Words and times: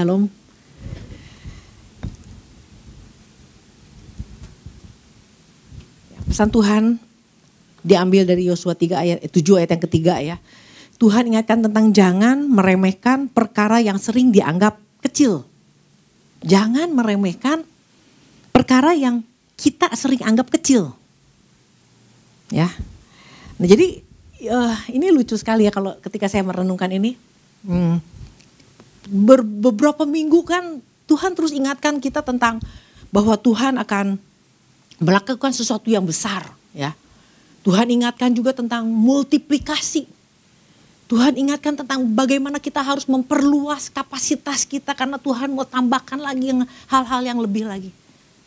Ya, 0.00 0.08
shalom. 0.08 0.32
Pesan 6.24 6.48
Tuhan 6.48 6.96
diambil 7.84 8.24
dari 8.24 8.48
Yosua 8.48 8.72
3 8.72 8.96
ayat 8.96 9.18
7 9.28 9.28
eh, 9.28 9.56
ayat 9.60 9.70
yang 9.76 9.84
ketiga 9.84 10.14
ya. 10.24 10.36
Tuhan 10.96 11.28
ingatkan 11.28 11.60
tentang 11.60 11.92
jangan 11.92 12.48
meremehkan 12.48 13.28
perkara 13.28 13.84
yang 13.84 14.00
sering 14.00 14.32
dianggap 14.32 14.80
kecil. 15.04 15.44
Jangan 16.48 16.96
meremehkan 16.96 17.68
perkara 18.56 18.96
yang 18.96 19.20
kita 19.60 19.92
sering 19.92 20.24
anggap 20.24 20.48
kecil. 20.48 20.96
Ya. 22.48 22.72
Nah, 23.60 23.68
jadi 23.68 24.00
uh, 24.48 24.76
ini 24.96 25.12
lucu 25.12 25.36
sekali 25.36 25.68
ya 25.68 25.72
kalau 25.76 25.92
ketika 26.00 26.24
saya 26.24 26.40
merenungkan 26.40 26.88
ini. 26.88 27.20
Hmm, 27.68 28.00
ber, 29.08 29.40
beberapa 29.40 30.04
minggu 30.04 30.44
kan 30.44 30.82
Tuhan 31.08 31.32
terus 31.34 31.54
ingatkan 31.54 31.98
kita 31.98 32.20
tentang 32.20 32.60
bahwa 33.10 33.34
Tuhan 33.34 33.80
akan 33.80 34.20
melakukan 35.00 35.50
sesuatu 35.50 35.88
yang 35.88 36.04
besar 36.04 36.46
ya. 36.76 36.94
Tuhan 37.60 37.92
ingatkan 37.92 38.32
juga 38.32 38.56
tentang 38.56 38.88
multiplikasi. 38.88 40.08
Tuhan 41.10 41.34
ingatkan 41.34 41.74
tentang 41.74 42.06
bagaimana 42.06 42.62
kita 42.62 42.80
harus 42.80 43.04
memperluas 43.04 43.90
kapasitas 43.90 44.62
kita 44.62 44.94
karena 44.94 45.18
Tuhan 45.18 45.50
mau 45.50 45.66
tambahkan 45.66 46.22
lagi 46.22 46.54
yang 46.54 46.62
hal-hal 46.86 47.20
yang 47.26 47.38
lebih 47.42 47.66
lagi. 47.66 47.90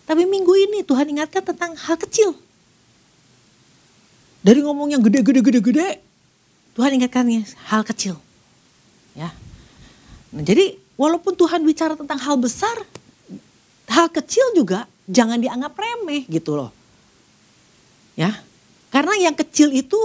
Tapi 0.08 0.24
minggu 0.24 0.54
ini 0.56 0.80
Tuhan 0.82 1.12
ingatkan 1.12 1.44
tentang 1.44 1.76
hal 1.76 2.00
kecil. 2.00 2.32
Dari 4.44 4.60
ngomong 4.64 4.96
yang 4.96 5.04
gede-gede-gede-gede, 5.04 6.00
Tuhan 6.76 6.92
ingatkan 7.00 7.28
hal 7.68 7.84
kecil. 7.84 8.16
Ya. 9.14 9.32
Nah, 10.34 10.42
jadi 10.42 10.74
walaupun 10.98 11.38
Tuhan 11.38 11.62
bicara 11.62 11.94
tentang 11.94 12.18
hal 12.18 12.36
besar, 12.42 12.74
hal 13.86 14.10
kecil 14.10 14.58
juga 14.58 14.90
jangan 15.06 15.38
dianggap 15.38 15.78
remeh 15.78 16.26
gitu 16.26 16.58
loh. 16.58 16.74
Ya. 18.18 18.42
Karena 18.90 19.30
yang 19.30 19.36
kecil 19.38 19.74
itu 19.74 19.98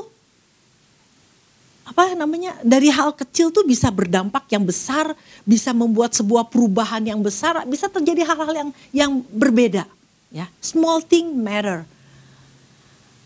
apa 1.89 2.13
namanya 2.13 2.53
dari 2.61 2.93
hal 2.93 3.17
kecil 3.17 3.49
tuh 3.49 3.65
bisa 3.65 3.89
berdampak 3.89 4.45
yang 4.53 4.65
besar, 4.65 5.17
bisa 5.49 5.73
membuat 5.73 6.13
sebuah 6.13 6.53
perubahan 6.53 7.01
yang 7.01 7.21
besar, 7.25 7.65
bisa 7.65 7.89
terjadi 7.89 8.29
hal-hal 8.29 8.53
yang 8.53 8.71
yang 8.93 9.13
berbeda, 9.33 9.89
ya. 10.29 10.49
Small 10.61 11.01
thing 11.01 11.33
matter. 11.33 11.89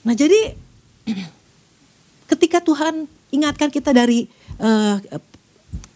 Nah, 0.06 0.14
jadi 0.14 0.54
ketika 2.30 2.62
Tuhan 2.62 3.10
ingatkan 3.34 3.70
kita 3.70 3.90
dari 3.90 4.30
uh, 4.62 4.98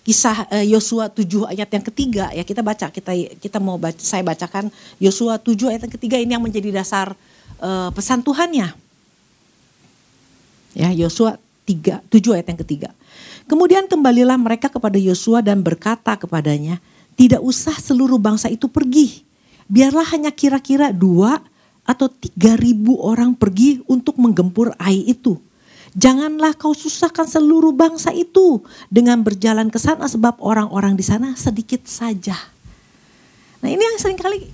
kisah 0.07 0.47
eh, 0.55 0.71
Yosua 0.71 1.11
uh, 1.11 1.19
7 1.19 1.51
ayat 1.51 1.67
yang 1.67 1.85
ketiga 1.91 2.31
ya 2.31 2.47
kita 2.47 2.63
baca 2.63 2.95
kita 2.95 3.11
kita 3.43 3.59
mau 3.59 3.75
baca, 3.75 3.99
saya 3.99 4.23
bacakan 4.23 4.71
Yosua 5.03 5.43
7 5.43 5.67
ayat 5.67 5.83
yang 5.83 5.95
ketiga 5.99 6.17
ini 6.23 6.31
yang 6.39 6.45
menjadi 6.47 6.71
dasar 6.71 7.19
uh, 7.59 7.91
pesan 7.91 8.23
Tuhannya. 8.23 8.71
Ya 10.79 10.95
Yosua 10.95 11.43
3 11.67 12.07
7 12.07 12.37
ayat 12.39 12.47
yang 12.55 12.61
ketiga. 12.63 12.91
Kemudian 13.51 13.91
kembalilah 13.91 14.39
mereka 14.39 14.71
kepada 14.71 14.95
Yosua 14.95 15.43
dan 15.43 15.67
berkata 15.67 16.15
kepadanya, 16.15 16.79
"Tidak 17.19 17.43
usah 17.43 17.75
seluruh 17.75 18.23
bangsa 18.23 18.47
itu 18.47 18.71
pergi. 18.71 19.27
Biarlah 19.67 20.07
hanya 20.15 20.31
kira-kira 20.31 20.95
dua 20.95 21.43
atau 21.83 22.07
tiga 22.07 22.55
ribu 22.55 22.95
orang 23.03 23.35
pergi 23.35 23.83
untuk 23.91 24.23
menggempur 24.23 24.71
air 24.79 25.03
itu." 25.03 25.35
Janganlah 25.97 26.53
kau 26.53 26.77
susahkan 26.77 27.25
seluruh 27.25 27.73
bangsa 27.73 28.13
itu 28.13 28.61
dengan 28.93 29.25
berjalan 29.25 29.73
ke 29.73 29.81
sana 29.81 30.05
sebab 30.05 30.37
orang-orang 30.45 30.93
di 30.93 31.01
sana 31.01 31.33
sedikit 31.41 31.89
saja. 31.89 32.37
Nah 33.65 33.73
ini 33.73 33.81
yang 33.81 33.97
sering 33.97 34.21
kali 34.21 34.53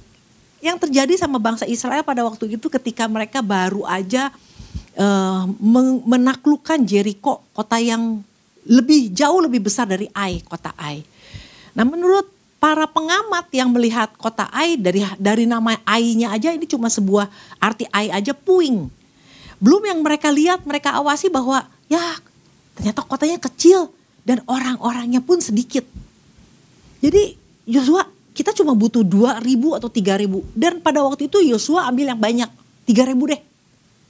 yang 0.62 0.78
terjadi 0.78 1.18
sama 1.18 1.42
bangsa 1.42 1.66
Israel 1.66 2.06
pada 2.06 2.22
waktu 2.22 2.54
itu 2.54 2.70
ketika 2.70 3.10
mereka 3.10 3.42
baru 3.42 3.82
aja 3.82 4.30
uh, 4.94 5.50
menaklukkan 6.06 6.86
Jericho, 6.86 7.42
kota 7.50 7.82
yang 7.82 8.22
lebih 8.62 9.10
jauh 9.10 9.42
lebih 9.42 9.66
besar 9.66 9.90
dari 9.90 10.06
Ai, 10.14 10.38
kota 10.46 10.70
Ai. 10.78 11.02
Nah 11.74 11.82
menurut 11.82 12.30
para 12.62 12.86
pengamat 12.86 13.50
yang 13.50 13.74
melihat 13.74 14.14
kota 14.14 14.46
Ai 14.54 14.78
dari 14.78 15.02
dari 15.18 15.50
nama 15.50 15.74
Ai-nya 15.82 16.30
aja 16.30 16.54
ini 16.54 16.70
cuma 16.70 16.86
sebuah 16.86 17.26
arti 17.58 17.90
Ai 17.90 18.14
aja 18.14 18.30
puing 18.30 19.01
belum 19.62 19.82
yang 19.86 19.98
mereka 20.02 20.26
lihat, 20.34 20.66
mereka 20.66 20.98
awasi 20.98 21.30
bahwa 21.30 21.62
ya 21.86 22.18
ternyata 22.74 23.06
kotanya 23.06 23.38
kecil 23.38 23.94
dan 24.26 24.42
orang-orangnya 24.50 25.22
pun 25.22 25.38
sedikit. 25.38 25.86
Jadi 26.98 27.38
Yosua 27.70 28.02
kita 28.34 28.50
cuma 28.58 28.74
butuh 28.74 29.06
2000 29.06 29.78
atau 29.78 29.86
3000 29.86 30.58
dan 30.58 30.82
pada 30.82 31.06
waktu 31.06 31.30
itu 31.30 31.38
Yosua 31.46 31.86
ambil 31.86 32.10
yang 32.10 32.18
banyak 32.18 32.50
3000 32.90 33.30
deh. 33.30 33.40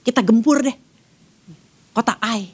Kita 0.01 0.25
gempur 0.25 0.65
deh. 0.65 0.73
Kota 1.93 2.17
Ai. 2.17 2.49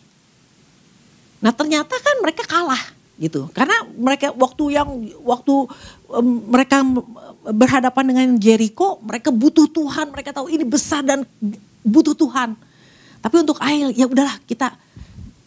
Nah 1.39 1.55
ternyata 1.55 1.95
kan 1.95 2.15
mereka 2.19 2.43
kalah 2.43 2.83
gitu. 3.15 3.47
Karena 3.55 3.79
mereka 3.95 4.35
waktu 4.35 4.75
yang 4.75 4.87
waktu 5.23 5.53
um, 6.11 6.27
mereka 6.51 6.83
berhadapan 7.47 8.03
dengan 8.11 8.27
Jericho, 8.39 8.99
mereka 9.03 9.31
butuh 9.31 9.71
Tuhan, 9.71 10.11
mereka 10.11 10.35
tahu 10.35 10.51
ini 10.51 10.67
besar 10.67 11.03
dan 11.03 11.23
butuh 11.83 12.15
Tuhan. 12.15 12.59
Tapi 13.19 13.35
untuk 13.39 13.59
air 13.59 13.91
ya 13.95 14.07
udahlah 14.07 14.39
kita 14.47 14.75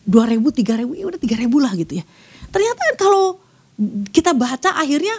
2000 0.05 0.43
3000 0.43 0.99
ya 0.99 1.05
udah 1.09 1.21
3000 1.21 1.65
lah 1.65 1.73
gitu 1.79 1.93
ya. 2.01 2.05
Ternyata 2.53 2.81
kan 2.81 2.95
kalau 3.01 3.25
kita 4.13 4.37
baca 4.37 4.77
akhirnya 4.77 5.17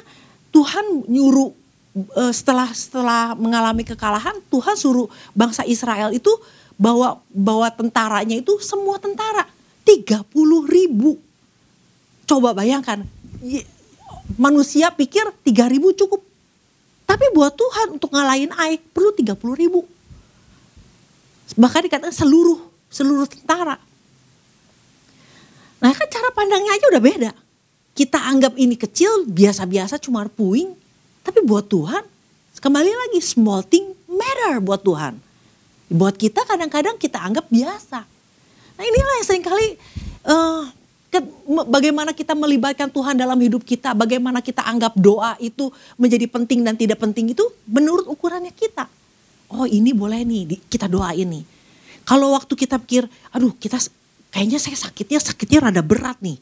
Tuhan 0.53 1.09
nyuruh 1.09 1.49
uh, 2.13 2.33
setelah 2.33 2.69
setelah 2.71 3.33
mengalami 3.33 3.81
kekalahan 3.81 4.37
Tuhan 4.53 4.77
suruh 4.77 5.09
bangsa 5.33 5.65
Israel 5.65 6.13
itu 6.13 6.29
bawa 6.77 7.21
bawa 7.29 7.69
tentaranya 7.73 8.37
itu 8.37 8.57
semua 8.61 9.01
tentara 9.01 9.49
30 9.85 10.29
ribu. 10.69 11.17
Coba 12.23 12.55
bayangkan 12.55 13.03
manusia 14.39 14.89
pikir 14.93 15.25
3 15.45 15.73
ribu 15.73 15.93
cukup. 15.93 16.21
Tapi 17.03 17.29
buat 17.35 17.53
Tuhan 17.53 17.99
untuk 17.99 18.09
ngalahin 18.15 18.49
air 18.57 18.79
perlu 18.93 19.11
30 19.13 19.37
ribu. 19.59 19.85
Bahkan 21.53 21.81
dikatakan 21.91 22.15
seluruh 22.15 22.73
seluruh 22.93 23.25
tentara. 23.25 23.81
Nah 25.81 25.91
kan 25.91 26.07
cara 26.07 26.29
pandangnya 26.29 26.77
aja 26.77 26.85
udah 26.93 27.03
beda. 27.03 27.31
Kita 27.93 28.21
anggap 28.29 28.53
ini 28.57 28.77
kecil, 28.77 29.25
biasa-biasa 29.25 29.97
cuma 29.97 30.25
puing. 30.29 30.73
Tapi 31.25 31.41
buat 31.41 31.65
Tuhan, 31.67 32.05
kembali 32.61 32.91
lagi 32.93 33.19
small 33.19 33.65
thing 33.65 33.91
matter 34.07 34.61
buat 34.61 34.81
Tuhan. 34.85 35.17
Buat 35.93 36.15
kita 36.17 36.45
kadang-kadang 36.47 36.95
kita 36.97 37.19
anggap 37.19 37.49
biasa. 37.51 37.99
Nah 38.73 38.83
inilah 38.83 39.13
yang 39.21 39.27
sering 39.27 39.45
kali 39.45 39.77
uh, 40.25 40.65
bagaimana 41.69 42.15
kita 42.15 42.33
melibatkan 42.33 42.89
Tuhan 42.89 43.13
dalam 43.13 43.37
hidup 43.37 43.61
kita, 43.61 43.93
bagaimana 43.93 44.41
kita 44.41 44.65
anggap 44.65 44.97
doa 44.97 45.37
itu 45.37 45.69
menjadi 45.99 46.25
penting 46.25 46.65
dan 46.65 46.73
tidak 46.73 46.97
penting 46.97 47.35
itu 47.35 47.45
menurut 47.69 48.09
ukurannya 48.09 48.49
kita 48.49 48.89
oh 49.53 49.69
ini 49.69 49.93
boleh 49.93 50.25
nih 50.25 50.59
kita 50.67 50.89
doain 50.89 51.29
nih. 51.29 51.45
Kalau 52.03 52.35
waktu 52.35 52.53
kita 52.57 52.81
pikir, 52.83 53.07
aduh 53.31 53.55
kita 53.55 53.79
kayaknya 54.33 54.59
saya 54.59 54.75
sakitnya 54.75 55.19
sakitnya 55.23 55.59
rada 55.69 55.79
berat 55.79 56.19
nih. 56.19 56.35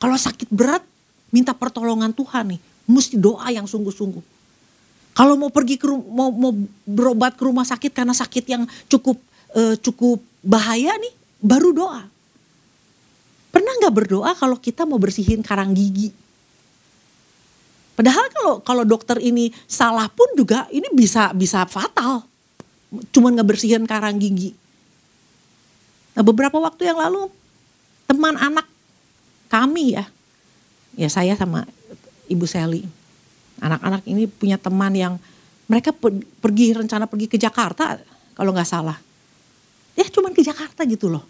Kalau 0.00 0.16
sakit 0.16 0.48
berat 0.48 0.80
minta 1.28 1.52
pertolongan 1.52 2.14
Tuhan 2.16 2.56
nih, 2.56 2.60
mesti 2.88 3.20
doa 3.20 3.44
yang 3.52 3.68
sungguh-sungguh. 3.68 4.24
Kalau 5.14 5.38
mau 5.38 5.52
pergi 5.52 5.78
ke 5.78 5.86
mau 5.86 6.32
mau 6.32 6.50
berobat 6.88 7.36
ke 7.38 7.42
rumah 7.46 7.62
sakit 7.62 7.92
karena 7.92 8.16
sakit 8.16 8.44
yang 8.48 8.62
cukup 8.90 9.20
uh, 9.54 9.76
cukup 9.78 10.18
bahaya 10.40 10.96
nih, 10.96 11.14
baru 11.38 11.70
doa. 11.70 12.02
Pernah 13.54 13.72
nggak 13.78 13.94
berdoa 13.94 14.30
kalau 14.34 14.58
kita 14.58 14.82
mau 14.82 14.98
bersihin 14.98 15.44
karang 15.44 15.70
gigi? 15.76 16.10
Padahal 17.94 18.26
kalau 18.34 18.54
kalau 18.66 18.82
dokter 18.82 19.22
ini 19.22 19.54
salah 19.70 20.10
pun 20.10 20.26
juga 20.34 20.66
ini 20.74 20.90
bisa 20.90 21.30
bisa 21.30 21.62
fatal 21.70 22.33
cuma 23.10 23.32
ngebersihin 23.32 23.86
karang 23.88 24.18
gigi. 24.20 24.54
Nah 26.14 26.22
beberapa 26.22 26.58
waktu 26.62 26.86
yang 26.86 26.98
lalu 26.98 27.30
teman 28.06 28.38
anak 28.38 28.68
kami 29.50 29.98
ya, 29.98 30.04
ya 30.94 31.08
saya 31.10 31.34
sama 31.34 31.66
Ibu 32.30 32.46
Sally, 32.46 32.86
anak-anak 33.58 34.02
ini 34.06 34.26
punya 34.26 34.58
teman 34.58 34.94
yang 34.94 35.14
mereka 35.66 35.90
pergi 36.40 36.76
rencana 36.76 37.08
pergi 37.08 37.26
ke 37.26 37.40
Jakarta 37.40 37.98
kalau 38.36 38.52
nggak 38.52 38.68
salah. 38.68 38.98
Ya 39.94 40.06
cuman 40.10 40.34
ke 40.34 40.42
Jakarta 40.42 40.82
gitu 40.84 41.06
loh. 41.08 41.24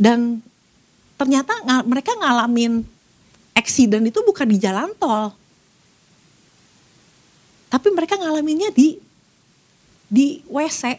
Dan 0.00 0.40
ternyata 1.20 1.52
mereka 1.84 2.16
ngalamin 2.16 2.80
eksiden 3.52 4.08
itu 4.08 4.24
bukan 4.24 4.48
di 4.48 4.56
jalan 4.56 4.92
tol. 4.96 5.36
Tapi 7.68 7.88
mereka 7.92 8.16
ngalaminnya 8.16 8.72
di 8.72 9.09
di 10.10 10.42
WC, 10.50 10.98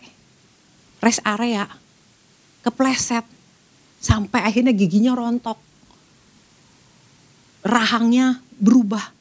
rest 1.04 1.22
area, 1.28 1.68
kepleset, 2.64 3.28
sampai 4.00 4.42
akhirnya 4.48 4.72
giginya 4.72 5.14
rontok. 5.14 5.60
rahangnya 7.62 8.42
berubah. 8.58 9.14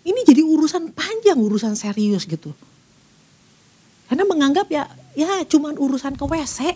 Ini 0.00 0.24
jadi 0.24 0.40
urusan 0.40 0.96
panjang, 0.96 1.36
urusan 1.36 1.76
serius 1.76 2.24
gitu. 2.24 2.56
Karena 4.08 4.24
menganggap 4.24 4.64
ya 4.72 4.88
ya 5.12 5.44
cuman 5.44 5.76
urusan 5.76 6.16
ke 6.16 6.24
WC. 6.24 6.72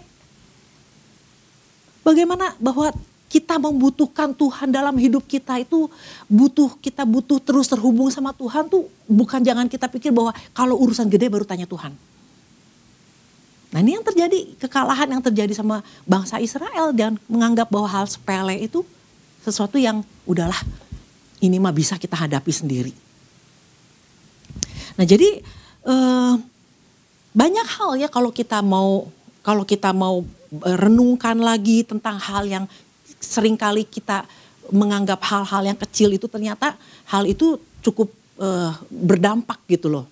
Bagaimana 2.04 2.52
bahwa 2.60 2.92
kita 3.30 3.56
membutuhkan 3.62 4.34
Tuhan 4.34 4.74
dalam 4.74 4.98
hidup 4.98 5.22
kita 5.24 5.62
itu 5.62 5.86
butuh 6.26 6.74
kita 6.82 7.06
butuh 7.06 7.38
terus 7.38 7.70
terhubung 7.70 8.10
sama 8.10 8.34
Tuhan 8.34 8.66
tuh 8.66 8.90
bukan 9.06 9.38
jangan 9.40 9.70
kita 9.70 9.86
pikir 9.86 10.10
bahwa 10.10 10.34
kalau 10.50 10.74
urusan 10.82 11.06
gede 11.06 11.30
baru 11.30 11.46
tanya 11.46 11.64
Tuhan. 11.64 11.94
Nah 13.70 13.78
ini 13.78 13.94
yang 13.94 14.02
terjadi 14.02 14.58
kekalahan 14.58 15.06
yang 15.06 15.22
terjadi 15.22 15.54
sama 15.54 15.86
bangsa 16.02 16.42
Israel 16.42 16.90
dan 16.90 17.14
menganggap 17.30 17.70
bahwa 17.70 17.86
hal 17.86 18.06
sepele 18.10 18.58
itu 18.58 18.82
sesuatu 19.46 19.78
yang 19.78 20.02
udahlah 20.26 20.58
ini 21.40 21.56
mah 21.62 21.72
bisa 21.72 21.94
kita 21.96 22.18
hadapi 22.18 22.50
sendiri. 22.50 22.92
Nah 24.98 25.06
jadi 25.06 25.40
eh, 25.86 26.34
banyak 27.30 27.66
hal 27.78 27.90
ya 28.02 28.08
kalau 28.10 28.34
kita 28.34 28.58
mau 28.58 29.06
kalau 29.46 29.62
kita 29.62 29.94
mau 29.94 30.26
eh, 30.66 30.76
renungkan 30.76 31.38
lagi 31.38 31.86
tentang 31.86 32.18
hal 32.18 32.44
yang 32.50 32.64
sering 33.22 33.54
kali 33.54 33.86
kita 33.86 34.26
menganggap 34.70 35.22
hal-hal 35.26 35.62
yang 35.66 35.78
kecil 35.78 36.10
itu 36.14 36.26
ternyata 36.26 36.74
hal 37.10 37.26
itu 37.26 37.58
cukup 37.82 38.08
uh, 38.38 38.72
berdampak 38.88 39.58
gitu 39.66 39.90
loh. 39.90 40.06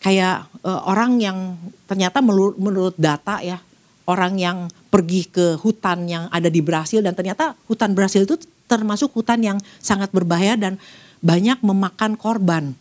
Kayak 0.00 0.48
uh, 0.64 0.80
orang 0.88 1.20
yang 1.20 1.60
ternyata 1.84 2.24
menurut, 2.24 2.56
menurut 2.56 2.96
data 2.96 3.44
ya, 3.44 3.60
orang 4.08 4.40
yang 4.40 4.58
pergi 4.90 5.28
ke 5.30 5.60
hutan 5.60 6.08
yang 6.08 6.24
ada 6.34 6.50
di 6.50 6.58
Brasil 6.64 7.04
dan 7.04 7.14
ternyata 7.14 7.54
hutan 7.70 7.94
Brasil 7.94 8.26
itu 8.26 8.40
termasuk 8.66 9.14
hutan 9.14 9.38
yang 9.44 9.58
sangat 9.78 10.10
berbahaya 10.10 10.58
dan 10.58 10.80
banyak 11.22 11.60
memakan 11.62 12.16
korban. 12.16 12.72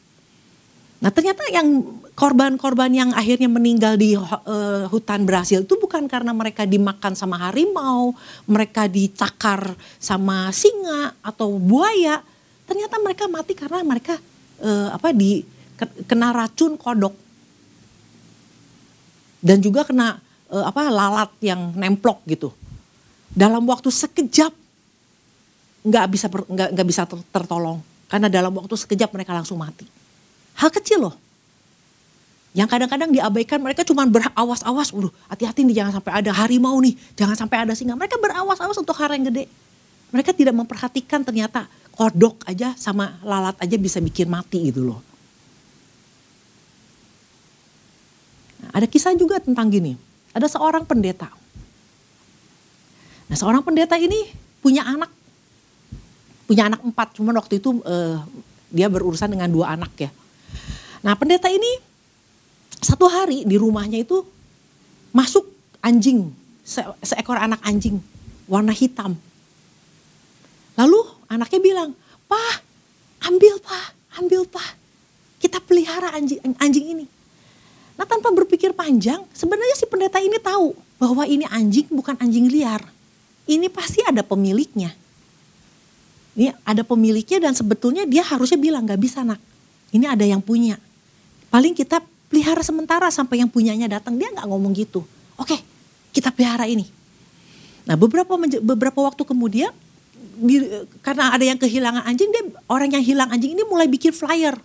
Nah 1.00 1.12
ternyata 1.16 1.48
yang 1.52 1.86
korban-korban 2.18 2.92
yang 2.92 3.10
akhirnya 3.16 3.48
meninggal 3.48 3.96
di 3.96 4.20
uh, 4.20 4.84
hutan 4.92 5.24
Brasil 5.24 5.64
itu 5.64 5.80
bukan 5.80 6.12
karena 6.12 6.36
mereka 6.36 6.68
dimakan 6.68 7.16
sama 7.16 7.40
harimau, 7.48 8.12
mereka 8.44 8.92
dicakar 8.92 9.80
sama 9.96 10.52
singa 10.52 11.16
atau 11.24 11.56
buaya. 11.56 12.20
Ternyata 12.68 13.00
mereka 13.00 13.26
mati 13.32 13.56
karena 13.56 13.80
mereka 13.88 14.20
uh, 14.60 14.92
apa 14.92 15.16
di 15.16 15.42
kena 16.08 16.36
racun 16.36 16.76
kodok. 16.76 17.16
Dan 19.40 19.64
juga 19.64 19.88
kena 19.88 20.20
uh, 20.52 20.66
apa 20.68 20.92
lalat 20.92 21.32
yang 21.40 21.72
nemplok 21.78 22.26
gitu. 22.28 22.52
Dalam 23.32 23.64
waktu 23.70 23.88
sekejap 23.88 24.52
nggak 25.80 26.06
bisa 26.12 26.28
nggak 26.28 26.88
bisa 26.88 27.08
tertolong 27.08 27.80
karena 28.12 28.28
dalam 28.28 28.52
waktu 28.52 28.76
sekejap 28.76 29.16
mereka 29.16 29.32
langsung 29.32 29.56
mati. 29.56 29.88
Hal 30.60 30.68
kecil 30.68 31.08
loh 31.08 31.16
yang 32.58 32.66
kadang-kadang 32.66 33.14
diabaikan 33.14 33.62
mereka 33.62 33.86
cuma 33.86 34.10
berawas-awas, 34.10 34.90
waduh 34.90 35.14
hati-hati 35.30 35.62
nih 35.70 35.86
jangan 35.86 36.02
sampai 36.02 36.12
ada 36.18 36.32
harimau 36.34 36.82
nih, 36.82 36.98
jangan 37.14 37.38
sampai 37.38 37.62
ada 37.62 37.78
singa. 37.78 37.94
Mereka 37.94 38.18
berawas-awas 38.18 38.74
untuk 38.82 38.98
hal 38.98 39.14
yang 39.14 39.30
gede. 39.30 39.46
Mereka 40.10 40.34
tidak 40.34 40.58
memperhatikan 40.58 41.22
ternyata 41.22 41.70
kodok 41.94 42.42
aja 42.50 42.74
sama 42.74 43.22
lalat 43.22 43.54
aja 43.62 43.78
bisa 43.78 44.02
bikin 44.02 44.26
mati 44.26 44.74
gitu 44.74 44.82
loh. 44.82 45.00
Ada 48.70 48.86
kisah 48.86 49.16
juga 49.16 49.40
tentang 49.40 49.72
gini, 49.72 49.96
ada 50.36 50.46
seorang 50.46 50.84
pendeta. 50.84 51.32
Nah 53.30 53.38
seorang 53.38 53.64
pendeta 53.64 53.96
ini 53.96 54.30
punya 54.60 54.84
anak, 54.84 55.10
punya 56.50 56.68
anak 56.68 56.82
empat, 56.84 57.18
cuman 57.18 57.38
waktu 57.40 57.62
itu 57.62 57.80
uh, 57.86 58.20
dia 58.70 58.90
berurusan 58.92 59.32
dengan 59.32 59.50
dua 59.50 59.74
anak 59.74 59.94
ya. 59.98 60.12
Nah 61.06 61.16
pendeta 61.16 61.48
ini 61.48 61.80
satu 62.80 63.08
hari 63.10 63.44
di 63.48 63.56
rumahnya 63.56 64.00
itu 64.02 64.24
masuk 65.16 65.46
anjing, 65.84 66.30
se 66.62 66.84
seekor 67.04 67.40
anak 67.40 67.60
anjing 67.66 67.98
warna 68.50 68.74
hitam. 68.74 69.16
Lalu 70.80 71.00
anaknya 71.28 71.60
bilang, 71.60 71.90
"Pak, 72.26 72.56
ambil 73.28 73.60
Pak, 73.60 73.88
ambil 74.20 74.42
Pak. 74.48 74.72
Kita 75.38 75.60
pelihara 75.64 76.16
anjing 76.16 76.40
anjing 76.58 76.86
ini." 76.98 77.19
Nah 78.00 78.08
tanpa 78.08 78.32
berpikir 78.32 78.72
panjang, 78.72 79.20
sebenarnya 79.36 79.76
si 79.76 79.84
pendeta 79.84 80.24
ini 80.24 80.40
tahu 80.40 80.72
bahwa 80.96 81.28
ini 81.28 81.44
anjing 81.52 81.92
bukan 81.92 82.16
anjing 82.16 82.48
liar. 82.48 82.80
Ini 83.44 83.68
pasti 83.68 84.00
ada 84.08 84.24
pemiliknya. 84.24 84.96
Ini 86.40 86.56
ada 86.64 86.88
pemiliknya 86.88 87.44
dan 87.44 87.52
sebetulnya 87.52 88.08
dia 88.08 88.24
harusnya 88.24 88.56
bilang 88.56 88.88
gak 88.88 89.04
bisa 89.04 89.28
nak. 89.28 89.44
Ini 89.92 90.08
ada 90.08 90.24
yang 90.24 90.40
punya. 90.40 90.80
Paling 91.52 91.76
kita 91.76 92.00
pelihara 92.32 92.64
sementara 92.64 93.12
sampai 93.12 93.44
yang 93.44 93.52
punyanya 93.52 94.00
datang. 94.00 94.16
Dia 94.16 94.32
nggak 94.32 94.48
ngomong 94.48 94.72
gitu. 94.78 95.04
Oke, 95.36 95.60
kita 96.16 96.32
pelihara 96.32 96.70
ini. 96.70 96.86
Nah 97.90 97.98
beberapa 97.98 98.38
beberapa 98.62 99.00
waktu 99.02 99.26
kemudian 99.26 99.74
di, 100.40 100.62
karena 101.02 101.34
ada 101.34 101.44
yang 101.44 101.58
kehilangan 101.60 102.06
anjing, 102.06 102.30
dia 102.30 102.44
orang 102.70 102.94
yang 102.94 103.04
hilang 103.04 103.30
anjing 103.34 103.58
ini 103.58 103.64
mulai 103.66 103.90
bikin 103.90 104.14
flyer, 104.14 104.56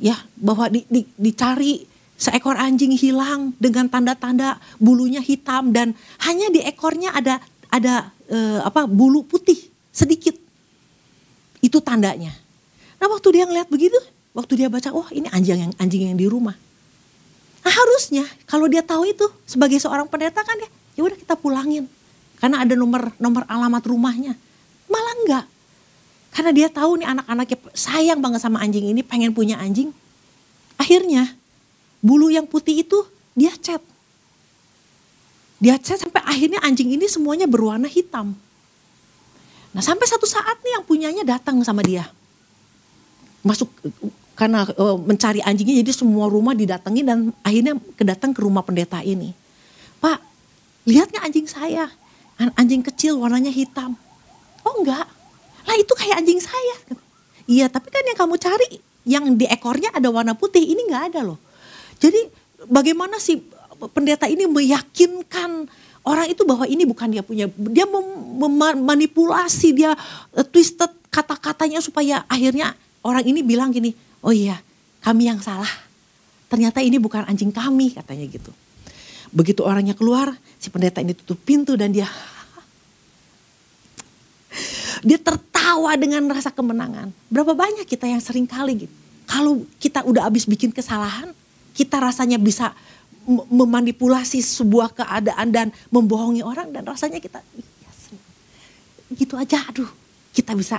ya 0.00 0.16
bahwa 0.34 0.66
di, 0.72 0.82
di, 0.88 1.06
dicari 1.14 1.84
seekor 2.20 2.60
anjing 2.60 2.92
hilang 2.92 3.56
dengan 3.56 3.88
tanda-tanda 3.88 4.60
bulunya 4.76 5.24
hitam 5.24 5.72
dan 5.72 5.96
hanya 6.20 6.52
di 6.52 6.60
ekornya 6.60 7.16
ada 7.16 7.40
ada 7.72 8.12
eh, 8.28 8.60
apa 8.60 8.84
bulu 8.84 9.24
putih 9.24 9.56
sedikit. 9.88 10.36
Itu 11.64 11.80
tandanya. 11.80 12.36
Nah 13.00 13.08
waktu 13.08 13.40
dia 13.40 13.44
ngeliat 13.48 13.72
begitu, 13.72 13.96
waktu 14.36 14.60
dia 14.60 14.68
baca, 14.68 14.92
oh 14.92 15.08
ini 15.08 15.32
anjing 15.32 15.64
yang 15.64 15.72
anjing 15.80 16.12
yang 16.12 16.18
di 16.20 16.28
rumah. 16.28 16.52
Nah 17.64 17.72
harusnya 17.72 18.28
kalau 18.44 18.68
dia 18.68 18.84
tahu 18.84 19.08
itu 19.08 19.24
sebagai 19.48 19.80
seorang 19.80 20.04
pendeta 20.04 20.44
kan 20.44 20.60
ya, 20.60 20.68
ya 21.00 21.08
udah 21.08 21.16
kita 21.16 21.34
pulangin. 21.40 21.88
Karena 22.36 22.64
ada 22.64 22.76
nomor 22.76 23.16
nomor 23.16 23.48
alamat 23.48 23.82
rumahnya. 23.88 24.36
Malah 24.92 25.14
enggak. 25.24 25.44
Karena 26.30 26.50
dia 26.52 26.68
tahu 26.68 27.00
nih 27.00 27.08
anak-anaknya 27.08 27.56
sayang 27.72 28.20
banget 28.20 28.40
sama 28.44 28.60
anjing 28.60 28.92
ini, 28.92 29.00
pengen 29.00 29.32
punya 29.32 29.56
anjing. 29.60 29.92
Akhirnya 30.80 31.39
bulu 32.00 32.32
yang 32.32 32.48
putih 32.48 32.84
itu 32.84 32.98
dia 33.36 33.52
cat. 33.56 33.80
Dia 35.60 35.76
cat 35.76 36.00
sampai 36.00 36.24
akhirnya 36.24 36.60
anjing 36.64 36.96
ini 36.96 37.04
semuanya 37.06 37.44
berwarna 37.44 37.86
hitam. 37.86 38.32
Nah 39.70 39.82
sampai 39.84 40.08
satu 40.08 40.26
saat 40.26 40.58
nih 40.64 40.80
yang 40.80 40.84
punyanya 40.84 41.22
datang 41.22 41.60
sama 41.62 41.84
dia. 41.84 42.08
Masuk 43.44 43.70
karena 44.34 44.64
uh, 44.80 44.96
mencari 44.96 45.44
anjingnya 45.44 45.84
jadi 45.84 45.92
semua 45.92 46.26
rumah 46.32 46.56
didatangi 46.56 47.04
dan 47.04 47.28
akhirnya 47.44 47.76
kedatang 47.94 48.32
ke 48.32 48.40
rumah 48.40 48.64
pendeta 48.64 49.04
ini. 49.04 49.36
Pak, 50.00 50.18
lihat 50.88 51.12
nggak 51.12 51.24
anjing 51.28 51.44
saya? 51.44 51.92
Anjing 52.56 52.80
kecil 52.80 53.20
warnanya 53.20 53.52
hitam. 53.52 54.00
Oh 54.64 54.80
enggak, 54.80 55.04
lah 55.68 55.76
itu 55.76 55.92
kayak 55.92 56.24
anjing 56.24 56.40
saya. 56.40 56.76
Iya 57.44 57.68
tapi 57.68 57.92
kan 57.92 58.00
yang 58.00 58.16
kamu 58.16 58.34
cari 58.40 58.68
yang 59.04 59.24
di 59.36 59.44
ekornya 59.44 59.92
ada 59.92 60.08
warna 60.08 60.32
putih 60.32 60.64
ini 60.64 60.88
nggak 60.88 61.12
ada 61.12 61.20
loh. 61.20 61.38
Jadi 62.00 62.20
bagaimana 62.66 63.20
sih 63.20 63.40
pendeta 63.92 64.28
ini 64.28 64.48
meyakinkan 64.48 65.68
orang 66.04 66.26
itu 66.32 66.42
bahwa 66.48 66.64
ini 66.64 66.88
bukan 66.88 67.12
dia 67.12 67.22
punya, 67.24 67.46
dia 67.72 67.86
memanipulasi, 67.86 69.76
dia 69.76 69.92
uh, 70.36 70.44
twisted 70.44 70.88
kata-katanya 71.12 71.80
supaya 71.84 72.24
akhirnya 72.26 72.72
orang 73.04 73.24
ini 73.28 73.44
bilang 73.44 73.72
gini, 73.72 73.92
oh 74.24 74.32
iya 74.32 74.60
kami 75.04 75.28
yang 75.28 75.40
salah. 75.40 75.68
Ternyata 76.50 76.82
ini 76.82 76.98
bukan 76.98 77.30
anjing 77.30 77.54
kami 77.54 77.94
katanya 77.94 78.26
gitu. 78.26 78.50
Begitu 79.30 79.62
orangnya 79.62 79.94
keluar, 79.94 80.34
si 80.58 80.66
pendeta 80.72 80.98
ini 80.98 81.14
tutup 81.14 81.38
pintu 81.46 81.78
dan 81.78 81.94
dia 81.94 82.10
dia 85.06 85.18
tertawa 85.20 85.94
dengan 85.94 86.26
rasa 86.32 86.50
kemenangan. 86.50 87.14
Berapa 87.30 87.54
banyak 87.54 87.86
kita 87.86 88.10
yang 88.10 88.18
sering 88.18 88.50
kali 88.50 88.88
gitu. 88.88 88.94
Kalau 89.30 89.62
kita 89.78 90.02
udah 90.02 90.26
habis 90.26 90.42
bikin 90.42 90.74
kesalahan, 90.74 91.30
kita 91.74 92.02
rasanya 92.02 92.36
bisa 92.36 92.74
memanipulasi 93.28 94.42
sebuah 94.42 94.96
keadaan 94.96 95.48
dan 95.52 95.66
membohongi 95.92 96.42
orang 96.42 96.72
dan 96.74 96.82
rasanya 96.82 97.20
kita 97.22 97.44
yes, 97.54 98.16
gitu 99.14 99.38
aja 99.38 99.60
aduh. 99.70 99.88
Kita 100.30 100.54
bisa 100.54 100.78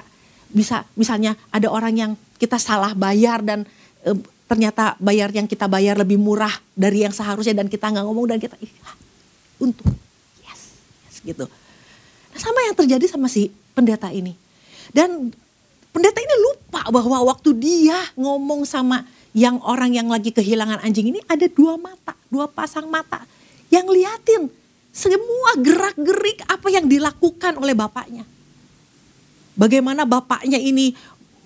bisa 0.52 0.84
misalnya 0.96 1.36
ada 1.52 1.68
orang 1.72 1.94
yang 1.96 2.12
kita 2.40 2.60
salah 2.60 2.92
bayar 2.96 3.44
dan 3.44 3.64
e, 4.04 4.12
ternyata 4.48 5.00
bayar 5.00 5.32
yang 5.32 5.48
kita 5.48 5.68
bayar 5.68 5.96
lebih 5.96 6.20
murah 6.20 6.52
dari 6.76 7.08
yang 7.08 7.16
seharusnya 7.16 7.64
dan 7.64 7.72
kita 7.72 7.88
nggak 7.88 8.04
ngomong 8.04 8.36
dan 8.36 8.40
kita 8.40 8.56
iya 8.60 8.92
untung. 9.62 9.92
Yes, 10.44 10.76
yes 11.08 11.18
gitu. 11.24 11.46
Nah, 12.32 12.40
sama 12.40 12.60
yang 12.68 12.76
terjadi 12.76 13.06
sama 13.08 13.28
si 13.32 13.52
pendeta 13.76 14.12
ini. 14.12 14.36
Dan 14.92 15.32
pendeta 15.96 16.20
ini 16.20 16.36
lupa 16.52 16.88
bahwa 16.92 17.32
waktu 17.32 17.56
dia 17.56 18.00
ngomong 18.16 18.68
sama 18.68 19.04
yang 19.32 19.60
orang 19.64 19.96
yang 19.96 20.12
lagi 20.12 20.36
kehilangan 20.36 20.84
anjing 20.84 21.16
ini 21.16 21.20
ada 21.28 21.48
dua 21.48 21.80
mata 21.80 22.16
dua 22.28 22.48
pasang 22.52 22.88
mata 22.92 23.24
yang 23.72 23.88
liatin 23.88 24.52
semua 24.92 25.56
gerak 25.60 25.96
gerik 25.96 26.44
apa 26.52 26.68
yang 26.68 26.84
dilakukan 26.88 27.56
oleh 27.56 27.72
bapaknya 27.72 28.28
Bagaimana 29.62 30.08
bapaknya 30.08 30.58
ini 30.58 30.96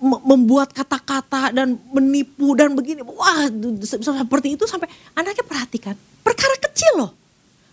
membuat 0.00 0.70
kata-kata 0.76 1.52
dan 1.56 1.76
menipu 1.90 2.52
dan 2.54 2.76
begini. 2.76 3.02
Wah 3.02 3.48
seperti 3.84 4.54
itu 4.54 4.64
sampai 4.68 4.86
anaknya 5.16 5.42
perhatikan. 5.42 5.96
Perkara 6.24 6.54
kecil 6.64 7.00
loh. 7.00 7.12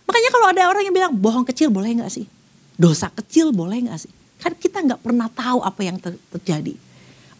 Makanya 0.04 0.30
kalau 0.32 0.46
ada 0.52 0.62
orang 0.68 0.82
yang 0.84 0.94
bilang 0.94 1.12
bohong 1.14 1.46
kecil 1.46 1.72
boleh 1.72 1.96
nggak 1.96 2.12
sih? 2.12 2.26
Dosa 2.74 3.08
kecil 3.08 3.56
boleh 3.56 3.88
nggak 3.88 4.00
sih? 4.08 4.12
Kan 4.42 4.52
kita 4.58 4.82
nggak 4.82 5.00
pernah 5.00 5.32
tahu 5.32 5.62
apa 5.62 5.80
yang 5.80 5.96
ter 5.96 6.12
terjadi. 6.34 6.74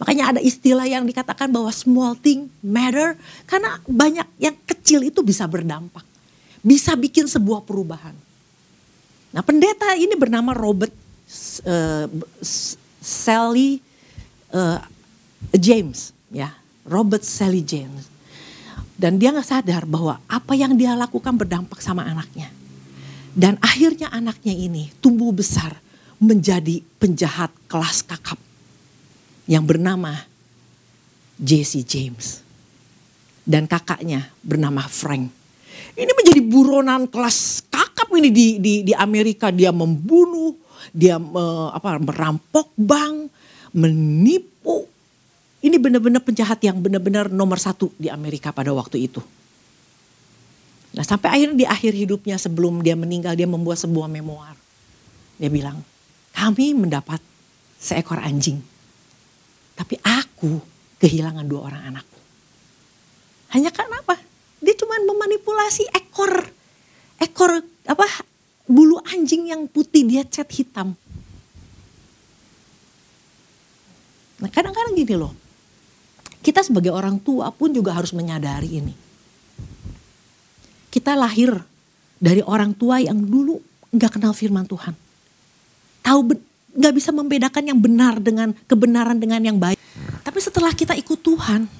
Makanya 0.04 0.36
ada 0.36 0.40
istilah 0.44 0.84
yang 0.84 1.08
dikatakan 1.08 1.48
bahwa 1.48 1.72
small 1.72 2.12
thing 2.12 2.52
matter. 2.60 3.16
Karena 3.48 3.80
banyak 3.88 4.28
yang 4.36 4.52
kecil 4.68 5.00
itu 5.00 5.24
bisa 5.24 5.48
berdampak. 5.48 6.04
Bisa 6.60 6.92
bikin 6.92 7.24
sebuah 7.24 7.64
perubahan. 7.64 8.12
Nah 9.32 9.40
pendeta 9.40 9.96
ini 9.96 10.12
bernama 10.12 10.52
Robert 10.52 10.92
uh, 11.64 12.04
Sally 13.00 13.80
uh, 14.52 14.84
James. 15.56 16.12
ya 16.28 16.52
Robert 16.84 17.24
Sally 17.24 17.64
James. 17.64 18.04
Dan 19.00 19.16
dia 19.16 19.32
nggak 19.32 19.48
sadar 19.48 19.88
bahwa 19.88 20.20
apa 20.28 20.52
yang 20.52 20.76
dia 20.76 20.92
lakukan 20.92 21.32
berdampak 21.32 21.80
sama 21.80 22.04
anaknya. 22.04 22.52
Dan 23.32 23.56
akhirnya 23.64 24.12
anaknya 24.12 24.52
ini 24.52 24.92
tumbuh 25.00 25.32
besar 25.32 25.80
menjadi 26.20 26.84
penjahat 27.00 27.48
kelas 27.72 28.04
kakap 28.04 28.36
yang 29.48 29.64
bernama 29.64 30.24
Jesse 31.36 31.84
James. 31.84 32.40
Dan 33.44 33.68
kakaknya 33.68 34.32
bernama 34.40 34.88
Frank. 34.88 35.28
Ini 35.94 36.12
menjadi 36.16 36.40
buronan 36.40 37.04
kelas 37.12 37.68
kakap 37.68 38.08
ini 38.16 38.32
di, 38.32 38.46
di, 38.56 38.74
di 38.88 38.92
Amerika. 38.96 39.52
Dia 39.52 39.68
membunuh, 39.68 40.56
dia 40.88 41.20
me, 41.20 41.68
apa, 41.76 42.00
merampok 42.00 42.72
bank, 42.72 43.28
menipu, 43.76 44.88
ini 45.64 45.80
benar-benar 45.80 46.20
penjahat 46.20 46.60
yang 46.60 46.76
benar-benar 46.76 47.32
nomor 47.32 47.56
satu 47.56 47.88
di 47.96 48.12
Amerika 48.12 48.52
pada 48.52 48.68
waktu 48.76 49.08
itu. 49.08 49.24
Nah 50.92 51.00
sampai 51.00 51.40
akhirnya 51.40 51.56
di 51.56 51.66
akhir 51.66 51.92
hidupnya 51.96 52.36
sebelum 52.36 52.84
dia 52.84 52.92
meninggal 52.92 53.32
dia 53.32 53.48
membuat 53.48 53.80
sebuah 53.80 54.04
memoir. 54.04 54.52
Dia 55.40 55.48
bilang, 55.48 55.80
kami 56.36 56.76
mendapat 56.76 57.16
seekor 57.80 58.20
anjing. 58.20 58.60
Tapi 59.74 59.98
aku 60.02 60.62
kehilangan 61.02 61.46
dua 61.46 61.60
orang 61.70 61.82
anakku. 61.94 62.20
Hanya 63.54 63.70
karena 63.74 64.02
apa? 64.02 64.18
Dia 64.62 64.74
cuma 64.78 64.96
memanipulasi 65.02 65.90
ekor 65.92 66.46
ekor 67.20 67.62
apa 67.84 68.06
bulu 68.64 68.98
anjing 69.04 69.52
yang 69.52 69.68
putih 69.68 70.06
dia 70.06 70.24
cat 70.24 70.48
hitam. 70.50 70.96
Nah 74.40 74.50
kadang-kadang 74.50 74.96
gini 74.98 75.14
loh, 75.14 75.32
kita 76.44 76.60
sebagai 76.60 76.92
orang 76.92 77.20
tua 77.22 77.48
pun 77.54 77.70
juga 77.72 77.94
harus 77.94 78.12
menyadari 78.12 78.82
ini. 78.82 78.94
Kita 80.90 81.16
lahir 81.16 81.54
dari 82.18 82.40
orang 82.44 82.76
tua 82.76 83.02
yang 83.02 83.18
dulu 83.18 83.58
nggak 83.94 84.18
kenal 84.18 84.34
firman 84.34 84.66
Tuhan. 84.66 84.94
Tahu 86.04 86.20
nggak 86.74 86.94
bisa 86.94 87.10
membedakan 87.14 87.64
yang 87.70 87.78
benar 87.78 88.18
dengan 88.18 88.50
kebenaran 88.66 89.18
dengan 89.18 89.40
yang 89.40 89.58
baik. 89.58 89.78
Tapi 90.26 90.38
setelah 90.42 90.74
kita 90.74 90.98
ikut 90.98 91.22
Tuhan, 91.22 91.70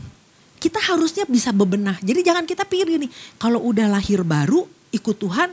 kita 0.63 0.81
harusnya 0.81 1.27
bisa 1.27 1.51
bebenah. 1.51 1.99
Jadi 2.01 2.21
jangan 2.23 2.47
kita 2.47 2.65
pilih 2.65 2.97
nih, 3.03 3.11
kalau 3.37 3.61
udah 3.61 3.91
lahir 3.91 4.23
baru 4.23 4.65
ikut 4.95 5.17
Tuhan, 5.19 5.51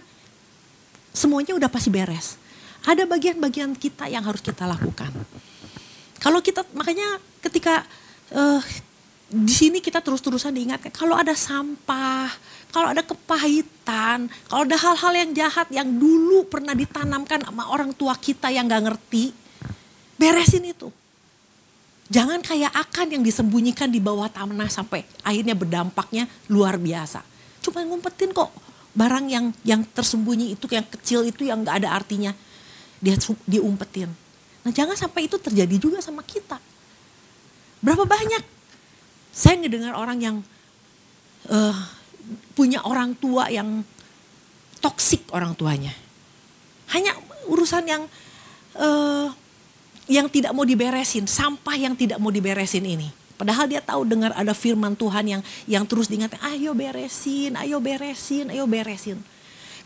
semuanya 1.11 1.57
udah 1.57 1.67
pasti 1.67 1.89
beres. 1.89 2.37
Ada 2.85 3.05
bagian-bagian 3.05 3.77
kita 3.77 4.09
yang 4.09 4.25
harus 4.25 4.41
kita 4.41 4.65
lakukan. 4.65 5.11
Kalau 6.21 6.39
kita 6.41 6.61
makanya 6.77 7.17
ketika 7.41 7.81
uh, 8.33 8.61
di 9.31 9.53
sini 9.55 9.79
kita 9.79 10.03
terus-terusan 10.03 10.51
diingatkan 10.51 10.91
kalau 10.91 11.15
ada 11.15 11.31
sampah, 11.31 12.27
kalau 12.67 12.91
ada 12.91 12.99
kepahitan, 12.99 14.27
kalau 14.51 14.67
ada 14.67 14.75
hal-hal 14.75 15.13
yang 15.15 15.31
jahat 15.31 15.71
yang 15.71 15.87
dulu 15.87 16.43
pernah 16.51 16.75
ditanamkan 16.75 17.39
sama 17.39 17.71
orang 17.71 17.95
tua 17.95 18.11
kita 18.19 18.51
yang 18.51 18.67
gak 18.67 18.91
ngerti, 18.91 19.31
beresin 20.19 20.67
itu. 20.67 20.91
Jangan 22.11 22.43
kayak 22.43 22.75
akan 22.75 23.07
yang 23.07 23.23
disembunyikan 23.23 23.87
di 23.87 24.03
bawah 24.03 24.27
tanah 24.27 24.67
sampai 24.67 25.07
akhirnya 25.23 25.55
berdampaknya 25.55 26.27
luar 26.51 26.75
biasa. 26.75 27.23
Cuma 27.63 27.87
ngumpetin 27.87 28.35
kok 28.35 28.51
barang 28.91 29.31
yang 29.31 29.55
yang 29.63 29.87
tersembunyi 29.87 30.59
itu 30.59 30.67
yang 30.67 30.83
kecil 30.91 31.23
itu 31.23 31.47
yang 31.47 31.63
gak 31.63 31.79
ada 31.79 31.95
artinya 31.95 32.35
dia 32.99 33.15
diumpetin. 33.47 34.11
Nah 34.67 34.71
jangan 34.75 34.99
sampai 34.99 35.31
itu 35.31 35.39
terjadi 35.39 35.79
juga 35.79 36.03
sama 36.03 36.19
kita. 36.19 36.59
Berapa 37.79 38.03
banyak 38.03 38.60
saya 39.31 39.55
ngedengar 39.63 39.95
orang 39.95 40.19
yang 40.19 40.35
uh, 41.47 41.77
punya 42.53 42.83
orang 42.83 43.15
tua 43.15 43.47
yang 43.47 43.81
toksik 44.83 45.31
orang 45.31 45.55
tuanya. 45.55 45.95
Hanya 46.91 47.15
urusan 47.47 47.83
yang 47.87 48.03
uh, 48.75 49.31
yang 50.11 50.27
tidak 50.27 50.51
mau 50.51 50.67
diberesin, 50.67 51.23
sampah 51.23 51.79
yang 51.79 51.95
tidak 51.95 52.19
mau 52.19 52.29
diberesin 52.29 52.83
ini. 52.83 53.07
Padahal 53.39 53.65
dia 53.65 53.81
tahu 53.81 54.05
dengar 54.05 54.35
ada 54.37 54.53
firman 54.53 54.93
Tuhan 54.93 55.25
yang 55.25 55.41
yang 55.65 55.87
terus 55.87 56.11
diingatkan, 56.11 56.43
ayo 56.51 56.75
beresin, 56.77 57.57
ayo 57.57 57.81
beresin, 57.81 58.53
ayo 58.53 58.67
beresin. 58.69 59.17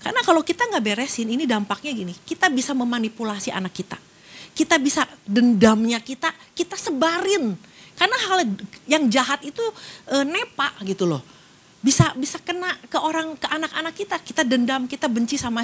Karena 0.02 0.22
kalau 0.26 0.44
kita 0.44 0.68
nggak 0.68 0.84
beresin, 0.84 1.30
ini 1.32 1.48
dampaknya 1.48 1.96
gini, 1.96 2.14
kita 2.28 2.52
bisa 2.52 2.76
memanipulasi 2.76 3.56
anak 3.56 3.72
kita. 3.72 3.98
Kita 4.56 4.76
bisa 4.76 5.08
dendamnya 5.24 6.04
kita, 6.04 6.36
kita 6.52 6.76
sebarin 6.76 7.56
karena 7.96 8.18
hal 8.28 8.40
yang 8.86 9.04
jahat 9.08 9.40
itu 9.48 9.64
e, 10.12 10.16
nepa 10.28 10.76
gitu 10.84 11.08
loh. 11.08 11.24
Bisa 11.80 12.12
bisa 12.20 12.42
kena 12.44 12.76
ke 12.92 13.00
orang 13.00 13.40
ke 13.40 13.48
anak-anak 13.48 13.94
kita. 13.96 14.16
Kita 14.20 14.42
dendam, 14.44 14.86
kita 14.86 15.08
benci 15.08 15.40
sama 15.40 15.64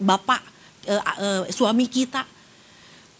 bapak 0.00 0.40
e, 0.88 0.94
e, 0.96 1.28
suami 1.52 1.86
kita. 1.92 2.24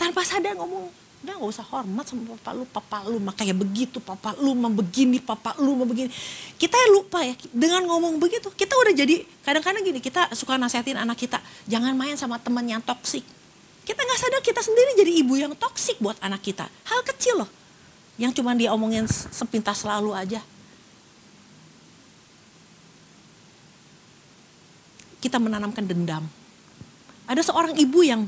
Tanpa 0.00 0.24
sadar 0.24 0.56
ngomong, 0.56 0.88
udah 1.22 1.34
gak 1.38 1.50
usah 1.52 1.66
hormat 1.68 2.08
sama 2.08 2.34
papa 2.34 2.50
lu, 2.56 2.64
papa 2.66 2.98
lu 3.06 3.18
makanya 3.22 3.54
begitu, 3.54 4.02
papa 4.02 4.34
lu 4.40 4.56
mau 4.56 4.72
begini, 4.72 5.20
papa 5.20 5.54
lu 5.60 5.76
mau 5.76 5.86
begini. 5.86 6.10
Kita 6.56 6.74
lupa 6.90 7.22
ya 7.22 7.36
dengan 7.52 7.84
ngomong 7.86 8.18
begitu, 8.18 8.50
kita 8.50 8.74
udah 8.74 8.96
jadi 8.96 9.22
kadang-kadang 9.46 9.84
gini, 9.84 10.02
kita 10.02 10.32
suka 10.34 10.58
nasihatin 10.58 10.98
anak 10.98 11.20
kita, 11.20 11.38
jangan 11.70 11.94
main 11.94 12.18
sama 12.18 12.40
teman 12.42 12.66
yang 12.66 12.82
toksik. 12.82 13.22
Kita 13.86 14.00
nggak 14.02 14.18
sadar 14.18 14.42
kita 14.42 14.58
sendiri 14.64 14.90
jadi 14.98 15.12
ibu 15.22 15.34
yang 15.38 15.54
toksik 15.54 16.02
buat 16.02 16.18
anak 16.18 16.42
kita. 16.42 16.66
Hal 16.66 17.06
kecil 17.06 17.46
loh 17.46 17.61
yang 18.20 18.32
cuma 18.32 18.52
dia 18.52 18.72
omongin 18.72 19.08
sepintas 19.08 19.84
selalu 19.84 20.12
aja. 20.12 20.40
Kita 25.22 25.38
menanamkan 25.38 25.86
dendam. 25.86 26.26
Ada 27.30 27.46
seorang 27.46 27.78
ibu 27.78 28.02
yang 28.02 28.26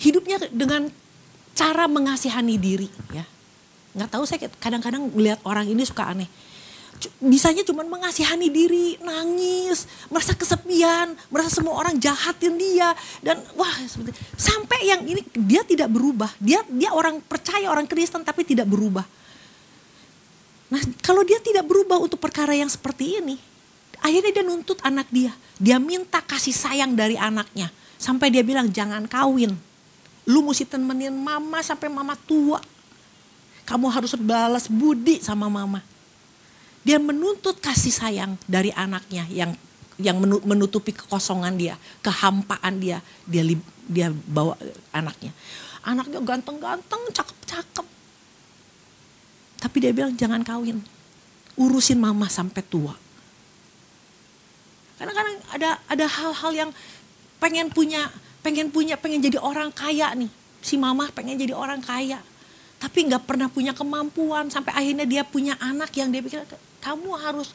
hidupnya 0.00 0.42
dengan 0.50 0.90
cara 1.54 1.86
mengasihani 1.86 2.56
diri 2.58 2.88
ya. 3.14 3.24
Nggak 3.94 4.10
tahu 4.10 4.24
saya 4.26 4.50
kadang-kadang 4.58 5.10
melihat 5.14 5.38
orang 5.46 5.66
ini 5.70 5.86
suka 5.86 6.10
aneh 6.10 6.28
bisanya 7.20 7.64
cuma 7.64 7.80
mengasihani 7.86 8.52
diri, 8.52 9.00
nangis, 9.00 9.88
merasa 10.12 10.36
kesepian, 10.36 11.16
merasa 11.32 11.62
semua 11.62 11.80
orang 11.80 11.96
jahatin 11.96 12.60
dia 12.60 12.92
dan 13.24 13.40
wah 13.56 13.72
seperti 13.88 14.12
sampai 14.36 14.80
yang 14.84 15.00
ini 15.08 15.24
dia 15.32 15.64
tidak 15.64 15.88
berubah. 15.88 16.28
Dia 16.36 16.60
dia 16.68 16.92
orang 16.92 17.24
percaya 17.24 17.72
orang 17.72 17.88
Kristen 17.88 18.20
tapi 18.20 18.44
tidak 18.44 18.68
berubah. 18.68 19.06
Nah, 20.70 20.82
kalau 21.00 21.24
dia 21.24 21.40
tidak 21.40 21.64
berubah 21.64 21.98
untuk 21.98 22.20
perkara 22.20 22.52
yang 22.54 22.68
seperti 22.68 23.18
ini, 23.18 23.40
akhirnya 24.04 24.30
dia 24.30 24.44
nuntut 24.44 24.78
anak 24.84 25.08
dia. 25.08 25.32
Dia 25.56 25.80
minta 25.80 26.20
kasih 26.22 26.54
sayang 26.54 26.94
dari 26.94 27.16
anaknya. 27.18 27.72
Sampai 27.96 28.30
dia 28.30 28.44
bilang 28.46 28.70
jangan 28.70 29.08
kawin. 29.10 29.56
Lu 30.30 30.46
mesti 30.46 30.68
temenin 30.68 31.10
mama 31.10 31.58
sampai 31.64 31.90
mama 31.90 32.14
tua. 32.14 32.62
Kamu 33.66 33.90
harus 33.90 34.14
balas 34.14 34.70
budi 34.70 35.18
sama 35.22 35.50
mama 35.50 35.82
dia 36.80 36.96
menuntut 36.96 37.60
kasih 37.60 37.92
sayang 37.92 38.32
dari 38.48 38.72
anaknya 38.72 39.28
yang 39.28 39.52
yang 40.00 40.16
menutupi 40.24 40.96
kekosongan 40.96 41.60
dia, 41.60 41.76
kehampaan 42.00 42.80
dia, 42.80 43.04
dia 43.28 43.44
dia 43.84 44.08
bawa 44.08 44.56
anaknya. 44.96 45.36
Anaknya 45.84 46.24
ganteng-ganteng, 46.24 47.02
cakep-cakep. 47.12 47.86
Tapi 49.60 49.76
dia 49.76 49.92
bilang 49.92 50.16
jangan 50.16 50.40
kawin. 50.40 50.80
Urusin 51.60 52.00
mama 52.00 52.32
sampai 52.32 52.64
tua. 52.64 52.96
Kadang-kadang 54.96 55.36
ada 55.52 55.70
ada 55.84 56.06
hal-hal 56.08 56.52
yang 56.56 56.70
pengen 57.36 57.68
punya, 57.68 58.08
pengen 58.40 58.72
punya, 58.72 58.96
pengen 58.96 59.20
jadi 59.20 59.36
orang 59.36 59.68
kaya 59.68 60.12
nih. 60.16 60.32
Si 60.64 60.80
mama 60.80 61.12
pengen 61.12 61.36
jadi 61.36 61.52
orang 61.52 61.84
kaya. 61.84 62.24
Tapi 62.80 63.12
nggak 63.12 63.28
pernah 63.28 63.52
punya 63.52 63.76
kemampuan 63.76 64.48
sampai 64.48 64.72
akhirnya 64.72 65.04
dia 65.04 65.20
punya 65.28 65.52
anak 65.60 65.92
yang 65.92 66.08
dia 66.08 66.24
pikir 66.24 66.40
kamu 66.80 67.10
harus 67.20 67.52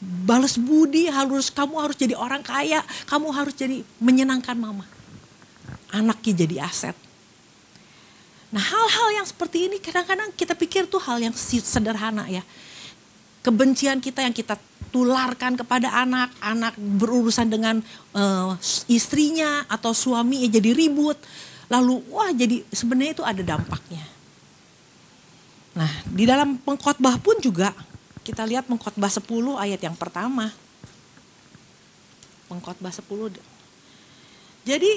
balas 0.00 0.56
budi, 0.56 1.12
harus 1.12 1.52
kamu 1.52 1.76
harus 1.76 1.96
jadi 1.96 2.16
orang 2.16 2.40
kaya, 2.40 2.80
kamu 3.04 3.28
harus 3.36 3.52
jadi 3.52 3.84
menyenangkan 4.00 4.56
mama. 4.56 4.88
anaknya 5.90 6.46
jadi 6.46 6.56
aset. 6.70 6.94
Nah 8.54 8.62
hal-hal 8.62 9.22
yang 9.22 9.26
seperti 9.26 9.66
ini 9.66 9.82
kadang-kadang 9.82 10.30
kita 10.38 10.54
pikir 10.54 10.86
tuh 10.86 11.02
hal 11.02 11.18
yang 11.18 11.34
sederhana 11.34 12.30
ya. 12.30 12.46
Kebencian 13.42 13.98
kita 13.98 14.22
yang 14.22 14.30
kita 14.30 14.54
tularkan 14.94 15.58
kepada 15.58 15.90
anak, 15.98 16.30
anak 16.38 16.78
berurusan 16.78 17.50
dengan 17.50 17.82
uh, 18.14 18.54
istrinya 18.86 19.66
atau 19.66 19.90
suami 19.90 20.46
ya 20.46 20.48
jadi 20.62 20.74
ribut. 20.74 21.18
Lalu 21.70 22.02
wah 22.10 22.30
jadi 22.30 22.62
sebenarnya 22.70 23.18
itu 23.18 23.24
ada 23.26 23.42
dampaknya. 23.42 24.19
Nah 25.80 25.92
di 26.12 26.28
dalam 26.28 26.60
pengkhotbah 26.60 27.16
pun 27.24 27.40
juga 27.40 27.72
kita 28.20 28.44
lihat 28.44 28.68
pengkhotbah 28.68 29.08
10 29.08 29.24
ayat 29.56 29.80
yang 29.80 29.96
pertama. 29.96 30.52
Pengkhotbah 32.52 32.92
10. 32.92 33.40
Jadi 34.68 34.92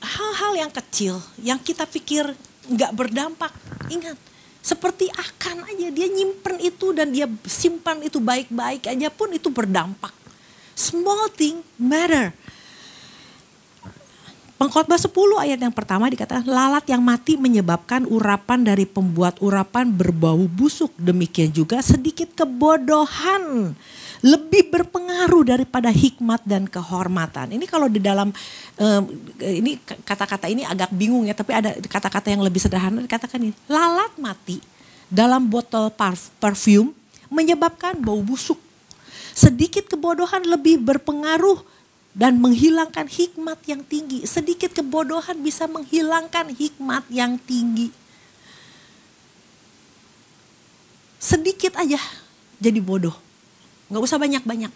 hal-hal 0.00 0.52
yang 0.56 0.72
kecil 0.72 1.20
yang 1.44 1.60
kita 1.60 1.84
pikir 1.84 2.32
nggak 2.72 2.92
berdampak. 2.96 3.52
Ingat, 3.92 4.16
seperti 4.64 5.12
akan 5.12 5.68
aja 5.68 5.92
dia 5.92 6.08
nyimpen 6.08 6.56
itu 6.64 6.96
dan 6.96 7.12
dia 7.12 7.28
simpan 7.44 8.00
itu 8.00 8.16
baik-baik 8.24 8.88
aja 8.88 9.08
pun 9.12 9.28
itu 9.36 9.52
berdampak. 9.52 10.16
Small 10.72 11.28
thing 11.36 11.60
matter. 11.76 12.32
Pengkhotbah 14.64 14.96
10 14.96 15.44
ayat 15.44 15.60
yang 15.60 15.76
pertama 15.76 16.08
dikatakan 16.08 16.48
lalat 16.48 16.88
yang 16.88 17.04
mati 17.04 17.36
menyebabkan 17.36 18.08
urapan 18.08 18.64
dari 18.64 18.88
pembuat 18.88 19.36
urapan 19.44 19.92
berbau 19.92 20.40
busuk. 20.48 20.88
Demikian 20.96 21.52
juga 21.52 21.84
sedikit 21.84 22.32
kebodohan 22.32 23.76
lebih 24.24 24.72
berpengaruh 24.72 25.52
daripada 25.52 25.92
hikmat 25.92 26.48
dan 26.48 26.64
kehormatan. 26.64 27.52
Ini 27.52 27.68
kalau 27.68 27.92
di 27.92 28.00
dalam 28.00 28.32
um, 28.80 29.02
ini 29.36 29.76
kata-kata 29.84 30.48
ini 30.48 30.64
agak 30.64 30.96
bingung 30.96 31.28
ya, 31.28 31.36
tapi 31.36 31.52
ada 31.52 31.76
kata-kata 31.84 32.32
yang 32.32 32.40
lebih 32.40 32.64
sederhana 32.64 33.04
dikatakan 33.04 33.44
ini. 33.44 33.52
Lalat 33.68 34.16
mati 34.16 34.64
dalam 35.12 35.44
botol 35.44 35.92
parfum 36.40 36.96
menyebabkan 37.28 38.00
bau 38.00 38.24
busuk. 38.24 38.56
Sedikit 39.36 39.92
kebodohan 39.92 40.40
lebih 40.48 40.80
berpengaruh 40.80 41.73
dan 42.14 42.38
menghilangkan 42.38 43.10
hikmat 43.10 43.58
yang 43.66 43.82
tinggi. 43.82 44.22
Sedikit 44.24 44.70
kebodohan 44.70 45.42
bisa 45.42 45.66
menghilangkan 45.66 46.54
hikmat 46.54 47.04
yang 47.10 47.36
tinggi. 47.42 47.90
Sedikit 51.18 51.74
aja 51.74 51.98
jadi 52.62 52.78
bodoh 52.78 53.16
Nggak 53.88 54.04
usah 54.10 54.18
banyak-banyak. 54.18 54.72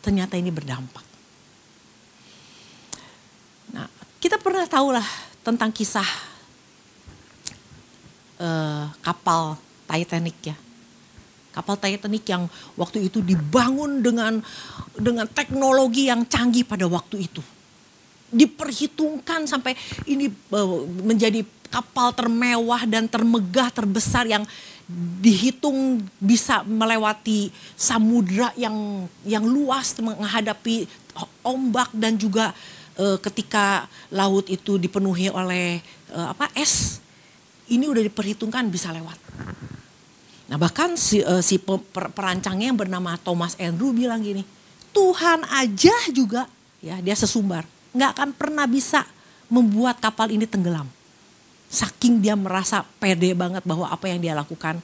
Ternyata 0.00 0.40
ini 0.40 0.48
berdampak. 0.48 1.04
Nah, 3.76 3.86
kita 4.18 4.40
pernah 4.40 4.64
tahu 4.64 4.96
lah 4.96 5.04
tentang 5.44 5.68
kisah 5.68 6.08
uh, 8.40 8.88
kapal 9.04 9.60
Titanic 9.84 10.36
ya. 10.42 10.56
Kapal 11.50 11.76
Titanic 11.78 12.24
yang 12.30 12.46
waktu 12.78 13.10
itu 13.10 13.18
dibangun 13.22 14.02
dengan 14.02 14.38
dengan 14.94 15.26
teknologi 15.26 16.06
yang 16.06 16.22
canggih 16.26 16.62
pada 16.62 16.86
waktu 16.86 17.26
itu. 17.26 17.42
Diperhitungkan 18.30 19.50
sampai 19.50 19.74
ini 20.06 20.30
uh, 20.54 20.86
menjadi 21.02 21.42
kapal 21.70 22.10
termewah 22.10 22.82
dan 22.84 23.06
termegah 23.06 23.70
terbesar 23.70 24.26
yang 24.26 24.42
dihitung 25.22 26.02
bisa 26.18 26.66
melewati 26.66 27.54
samudra 27.78 28.50
yang 28.58 29.06
yang 29.22 29.46
luas 29.46 29.94
menghadapi 30.02 30.90
ombak 31.46 31.94
dan 31.94 32.18
juga 32.18 32.50
e, 32.98 33.14
ketika 33.22 33.86
laut 34.10 34.50
itu 34.50 34.82
dipenuhi 34.82 35.30
oleh 35.30 35.78
e, 36.10 36.18
apa 36.18 36.50
es 36.58 36.98
ini 37.70 37.86
udah 37.86 38.02
diperhitungkan 38.02 38.66
bisa 38.66 38.90
lewat. 38.90 39.14
Nah 40.50 40.58
bahkan 40.58 40.98
si, 40.98 41.22
e, 41.22 41.34
si 41.46 41.62
per, 41.62 42.10
perancangnya 42.10 42.74
yang 42.74 42.78
bernama 42.78 43.14
Thomas 43.22 43.54
Andrew 43.54 43.94
bilang 43.94 44.18
gini, 44.18 44.42
Tuhan 44.90 45.46
aja 45.46 45.94
juga 46.10 46.50
ya 46.82 46.98
dia 46.98 47.14
sesumbar 47.14 47.62
nggak 47.94 48.10
akan 48.18 48.30
pernah 48.34 48.66
bisa 48.66 49.06
membuat 49.50 49.98
kapal 49.98 50.30
ini 50.30 50.46
tenggelam. 50.46 50.86
Saking 51.70 52.18
dia 52.18 52.34
merasa 52.34 52.82
pede 52.98 53.30
banget 53.34 53.62
bahwa 53.62 53.86
apa 53.86 54.10
yang 54.10 54.18
dia 54.18 54.34
lakukan 54.34 54.82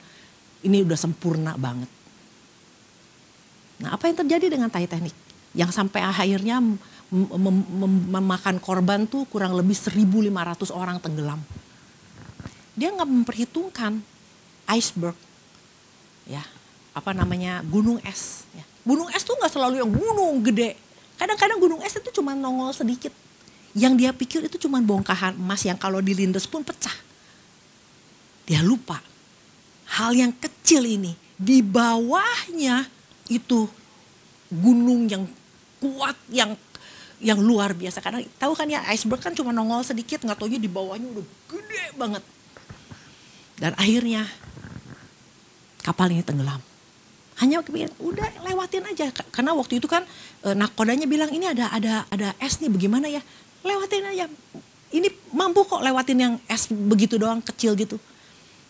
ini 0.63 0.83
udah 0.87 0.95
sempurna 0.95 1.55
banget. 1.59 1.91
Nah 3.83 3.95
apa 3.95 4.07
yang 4.07 4.23
terjadi 4.23 4.55
dengan 4.55 4.71
Titanic? 4.71 5.15
Yang 5.51 5.71
sampai 5.75 6.03
akhirnya 6.03 6.63
mem 6.63 6.79
mem 7.11 7.93
memakan 8.11 8.59
korban 8.59 9.07
tuh 9.07 9.23
kurang 9.27 9.55
lebih 9.55 9.75
1.500 9.75 10.71
orang 10.71 10.99
tenggelam. 10.99 11.39
Dia 12.75 12.91
nggak 12.91 13.07
memperhitungkan 13.07 14.03
iceberg, 14.67 15.15
ya 16.27 16.43
apa 16.91 17.13
namanya 17.13 17.63
gunung 17.65 18.01
es. 18.03 18.43
Ya. 18.53 18.65
Gunung 18.83 19.09
es 19.13 19.21
tuh 19.23 19.37
nggak 19.37 19.53
selalu 19.53 19.81
yang 19.81 19.91
gunung 19.91 20.41
gede. 20.43 20.73
Kadang-kadang 21.17 21.57
gunung 21.57 21.81
es 21.81 21.93
itu 21.97 22.09
cuma 22.13 22.37
nongol 22.37 22.73
sedikit 22.75 23.13
yang 23.77 23.93
dia 23.93 24.09
pikir 24.09 24.45
itu 24.45 24.57
cuma 24.57 24.81
bongkahan 24.81 25.37
emas 25.37 25.61
yang 25.61 25.77
kalau 25.77 26.01
dilindas 26.01 26.49
pun 26.49 26.65
pecah. 26.65 26.93
Dia 28.49 28.65
lupa. 28.65 29.01
Hal 29.87 30.17
yang 30.17 30.33
kecil 30.35 30.83
ini 30.83 31.13
di 31.37 31.61
bawahnya 31.61 32.89
itu 33.29 33.69
gunung 34.49 35.05
yang 35.05 35.29
kuat 35.77 36.17
yang 36.33 36.57
yang 37.17 37.37
luar 37.41 37.73
biasa 37.73 38.01
karena 38.01 38.21
tahu 38.37 38.53
kan 38.53 38.69
ya 38.69 38.81
iceberg 38.93 39.21
kan 39.21 39.33
cuma 39.33 39.49
nongol 39.49 39.81
sedikit 39.81 40.21
nggak 40.21 40.37
tahu 40.37 40.53
di 40.53 40.69
bawahnya 40.69 41.05
udah 41.17 41.25
gede 41.49 41.85
banget 41.97 42.23
dan 43.57 43.73
akhirnya 43.73 44.29
kapal 45.87 46.11
ini 46.11 46.19
tenggelam 46.19 46.59
hanya 47.37 47.61
kepikiran 47.61 47.93
udah 48.01 48.27
lewatin 48.49 48.83
aja 48.91 49.13
karena 49.29 49.53
waktu 49.53 49.77
itu 49.77 49.85
kan 49.85 50.01
e, 50.41 50.57
nakodanya 50.57 51.05
bilang 51.05 51.29
ini 51.29 51.45
ada 51.45 51.69
ada 51.69 52.01
ada 52.09 52.33
es 52.41 52.57
nih 52.57 52.65
bagaimana 52.65 53.05
ya 53.05 53.21
lewatin 53.67 54.03
aja. 54.09 54.25
Ini 54.87 55.07
mampu 55.35 55.67
kok 55.67 55.83
lewatin 55.83 56.17
yang 56.17 56.33
es 56.47 56.71
begitu 56.71 57.19
doang 57.19 57.43
kecil 57.43 57.75
gitu. 57.75 57.99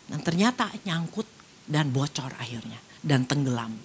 Dan 0.10 0.20
ternyata 0.26 0.68
nyangkut 0.82 1.30
dan 1.70 1.94
bocor 1.94 2.34
akhirnya 2.42 2.80
dan 3.06 3.24
tenggelam. 3.24 3.78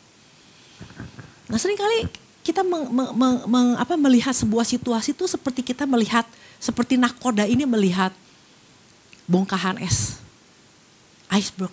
Nah 1.47 1.59
sering 1.61 1.77
kali 1.77 2.09
kita 2.43 2.67
meng, 2.67 2.91
meng, 2.91 3.11
meng, 3.15 3.37
meng, 3.47 3.69
apa, 3.79 3.95
melihat 3.95 4.35
sebuah 4.35 4.67
situasi 4.67 5.15
itu 5.15 5.31
seperti 5.31 5.63
kita 5.63 5.87
melihat 5.87 6.27
seperti 6.59 6.99
nakoda 6.99 7.47
ini 7.47 7.63
melihat 7.63 8.11
bongkahan 9.31 9.79
es, 9.79 10.19
iceberg, 11.31 11.71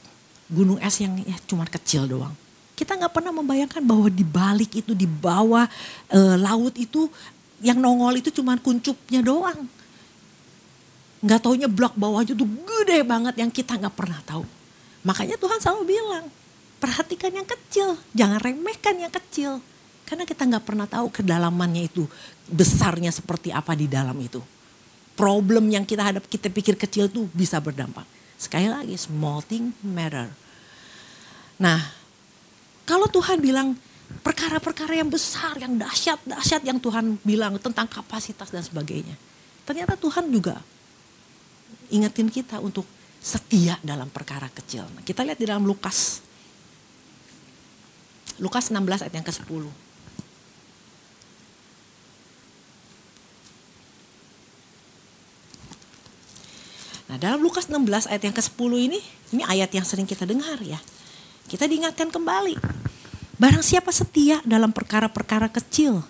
gunung 0.49 0.81
es 0.81 0.97
yang 0.97 1.13
ya 1.21 1.37
cuma 1.45 1.63
kecil 1.69 2.09
doang. 2.09 2.33
Kita 2.73 2.97
nggak 2.97 3.13
pernah 3.13 3.29
membayangkan 3.29 3.83
bahwa 3.85 4.09
di 4.09 4.25
balik 4.25 4.81
itu, 4.81 4.97
di 4.97 5.05
bawah 5.05 5.69
e, 6.09 6.19
laut 6.41 6.73
itu 6.79 7.05
yang 7.61 7.77
nongol 7.77 8.17
itu 8.17 8.33
cuma 8.33 8.57
kuncupnya 8.57 9.21
doang. 9.21 9.67
Nggak 11.19 11.39
taunya 11.43 11.67
blok 11.67 11.93
bawahnya 11.99 12.33
tuh 12.33 12.47
gede 12.47 13.03
banget 13.03 13.35
yang 13.37 13.51
kita 13.51 13.75
nggak 13.77 13.93
pernah 13.93 14.19
tahu. 14.23 14.47
Makanya 15.03 15.35
Tuhan 15.35 15.59
selalu 15.59 15.83
bilang, 15.95 16.25
perhatikan 16.79 17.31
yang 17.35 17.47
kecil, 17.47 17.99
jangan 18.15 18.39
remehkan 18.39 18.95
yang 18.95 19.11
kecil. 19.11 19.59
Karena 20.07 20.23
kita 20.25 20.47
nggak 20.47 20.65
pernah 20.65 20.87
tahu 20.89 21.11
kedalamannya 21.13 21.85
itu, 21.91 22.07
besarnya 22.49 23.13
seperti 23.13 23.53
apa 23.53 23.75
di 23.75 23.85
dalam 23.85 24.15
itu. 24.17 24.41
Problem 25.19 25.67
yang 25.67 25.83
kita 25.83 26.01
hadap, 26.01 26.23
kita 26.25 26.47
pikir 26.47 26.79
kecil 26.79 27.11
itu 27.11 27.27
bisa 27.35 27.59
berdampak. 27.59 28.07
Sekali 28.39 28.71
lagi, 28.71 28.95
small 28.95 29.43
thing 29.43 29.75
matter. 29.83 30.31
Nah, 31.59 31.91
kalau 32.87 33.11
Tuhan 33.11 33.43
bilang 33.43 33.75
perkara-perkara 34.23 34.95
yang 34.95 35.11
besar, 35.11 35.59
yang 35.59 35.75
dahsyat-dahsyat 35.75 36.63
yang 36.63 36.79
Tuhan 36.79 37.19
bilang 37.21 37.59
tentang 37.59 37.85
kapasitas 37.91 38.47
dan 38.47 38.63
sebagainya. 38.63 39.19
Ternyata 39.67 39.99
Tuhan 39.99 40.31
juga 40.31 40.63
ingetin 41.91 42.31
kita 42.31 42.63
untuk 42.63 42.87
setia 43.19 43.75
dalam 43.83 44.07
perkara 44.07 44.47
kecil. 44.47 44.87
Nah, 44.87 45.03
kita 45.03 45.27
lihat 45.27 45.37
di 45.37 45.45
dalam 45.45 45.67
Lukas. 45.67 46.23
Lukas 48.39 48.71
16 48.71 49.03
ayat 49.03 49.13
yang 49.19 49.27
ke-10. 49.27 49.88
Nah 57.09 57.17
dalam 57.17 57.41
Lukas 57.41 57.65
16 57.65 58.05
ayat 58.05 58.21
yang 58.21 58.35
ke-10 58.37 58.71
ini, 58.77 58.99
ini 59.33 59.41
ayat 59.49 59.73
yang 59.73 59.83
sering 59.83 60.05
kita 60.05 60.29
dengar 60.29 60.61
ya. 60.61 60.77
Kita 61.49 61.65
diingatkan 61.65 62.13
kembali 62.13 62.79
Barang 63.39 63.63
siapa 63.63 63.95
setia 63.95 64.43
dalam 64.43 64.75
perkara-perkara 64.75 65.47
kecil, 65.47 66.03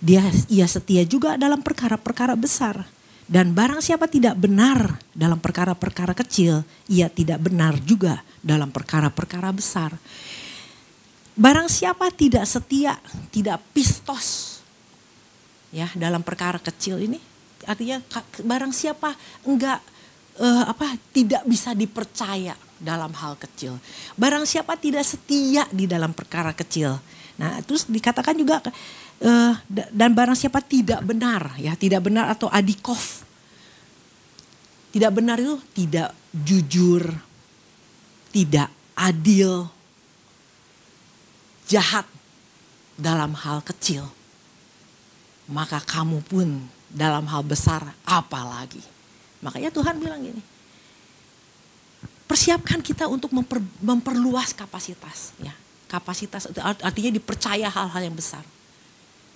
dia 0.00 0.24
ia 0.48 0.64
setia 0.64 1.04
juga 1.04 1.36
dalam 1.36 1.60
perkara-perkara 1.60 2.32
besar. 2.40 2.88
Dan 3.28 3.52
barang 3.52 3.84
siapa 3.84 4.08
tidak 4.08 4.40
benar 4.40 4.96
dalam 5.12 5.36
perkara-perkara 5.36 6.16
kecil, 6.16 6.64
ia 6.88 7.12
tidak 7.12 7.44
benar 7.44 7.76
juga 7.84 8.24
dalam 8.40 8.72
perkara-perkara 8.72 9.52
besar. 9.52 9.92
Barang 11.36 11.68
siapa 11.68 12.08
tidak 12.16 12.48
setia, 12.48 12.96
tidak 13.28 13.60
pistos 13.76 14.58
ya 15.76 15.92
dalam 15.92 16.24
perkara 16.24 16.56
kecil 16.56 16.96
ini, 16.96 17.20
artinya 17.68 18.00
barang 18.40 18.72
siapa 18.72 19.12
enggak 19.44 19.84
uh, 20.40 20.64
apa 20.66 20.96
tidak 21.12 21.44
bisa 21.44 21.76
dipercaya 21.76 22.56
dalam 22.80 23.12
hal 23.12 23.36
kecil. 23.36 23.76
Barang 24.16 24.48
siapa 24.48 24.74
tidak 24.80 25.04
setia 25.04 25.68
di 25.68 25.84
dalam 25.84 26.16
perkara 26.16 26.56
kecil. 26.56 26.96
Nah, 27.36 27.60
terus 27.64 27.88
dikatakan 27.88 28.36
juga 28.36 28.64
uh, 29.20 29.54
dan 29.70 30.10
barang 30.16 30.36
siapa 30.36 30.64
tidak 30.64 31.04
benar 31.04 31.54
ya, 31.60 31.76
tidak 31.76 32.08
benar 32.08 32.32
atau 32.32 32.48
adikof. 32.48 33.28
Tidak 34.90 35.12
benar 35.14 35.38
itu 35.38 35.54
tidak 35.70 36.10
jujur, 36.34 37.14
tidak 38.34 38.74
adil, 38.98 39.70
jahat 41.70 42.02
dalam 42.98 43.38
hal 43.38 43.62
kecil. 43.62 44.10
Maka 45.46 45.78
kamu 45.78 46.26
pun 46.26 46.66
dalam 46.90 47.30
hal 47.30 47.46
besar 47.46 47.94
apalagi. 48.02 48.82
Makanya 49.40 49.72
Tuhan 49.72 49.96
bilang 49.96 50.20
gini, 50.20 50.42
persiapkan 52.28 52.84
kita 52.84 53.08
untuk 53.08 53.32
memper, 53.32 53.58
memperluas 53.80 54.52
kapasitas. 54.52 55.32
ya 55.40 55.52
Kapasitas 55.90 56.46
artinya 56.84 57.10
dipercaya 57.10 57.66
hal-hal 57.66 58.02
yang 58.04 58.14
besar. 58.14 58.44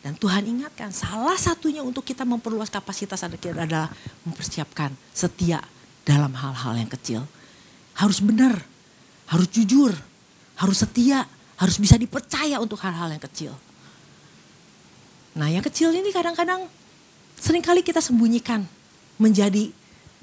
Dan 0.04 0.14
Tuhan 0.20 0.44
ingatkan 0.44 0.92
salah 0.92 1.34
satunya 1.40 1.80
untuk 1.80 2.04
kita 2.04 2.28
memperluas 2.28 2.68
kapasitas 2.68 3.24
adalah 3.24 3.88
mempersiapkan 4.28 4.92
setia 5.16 5.64
dalam 6.04 6.36
hal-hal 6.36 6.76
yang 6.76 6.92
kecil. 6.92 7.24
Harus 7.96 8.20
benar, 8.20 8.52
harus 9.32 9.48
jujur, 9.48 9.96
harus 10.60 10.84
setia, 10.84 11.24
harus 11.56 11.80
bisa 11.80 11.96
dipercaya 11.96 12.60
untuk 12.60 12.76
hal-hal 12.84 13.16
yang 13.16 13.22
kecil. 13.24 13.56
Nah 15.34 15.48
yang 15.50 15.64
kecil 15.64 15.90
ini 15.90 16.12
kadang-kadang 16.12 16.68
sering 17.40 17.64
kali 17.64 17.80
kita 17.82 17.98
sembunyikan 17.98 18.62
menjadi 19.18 19.72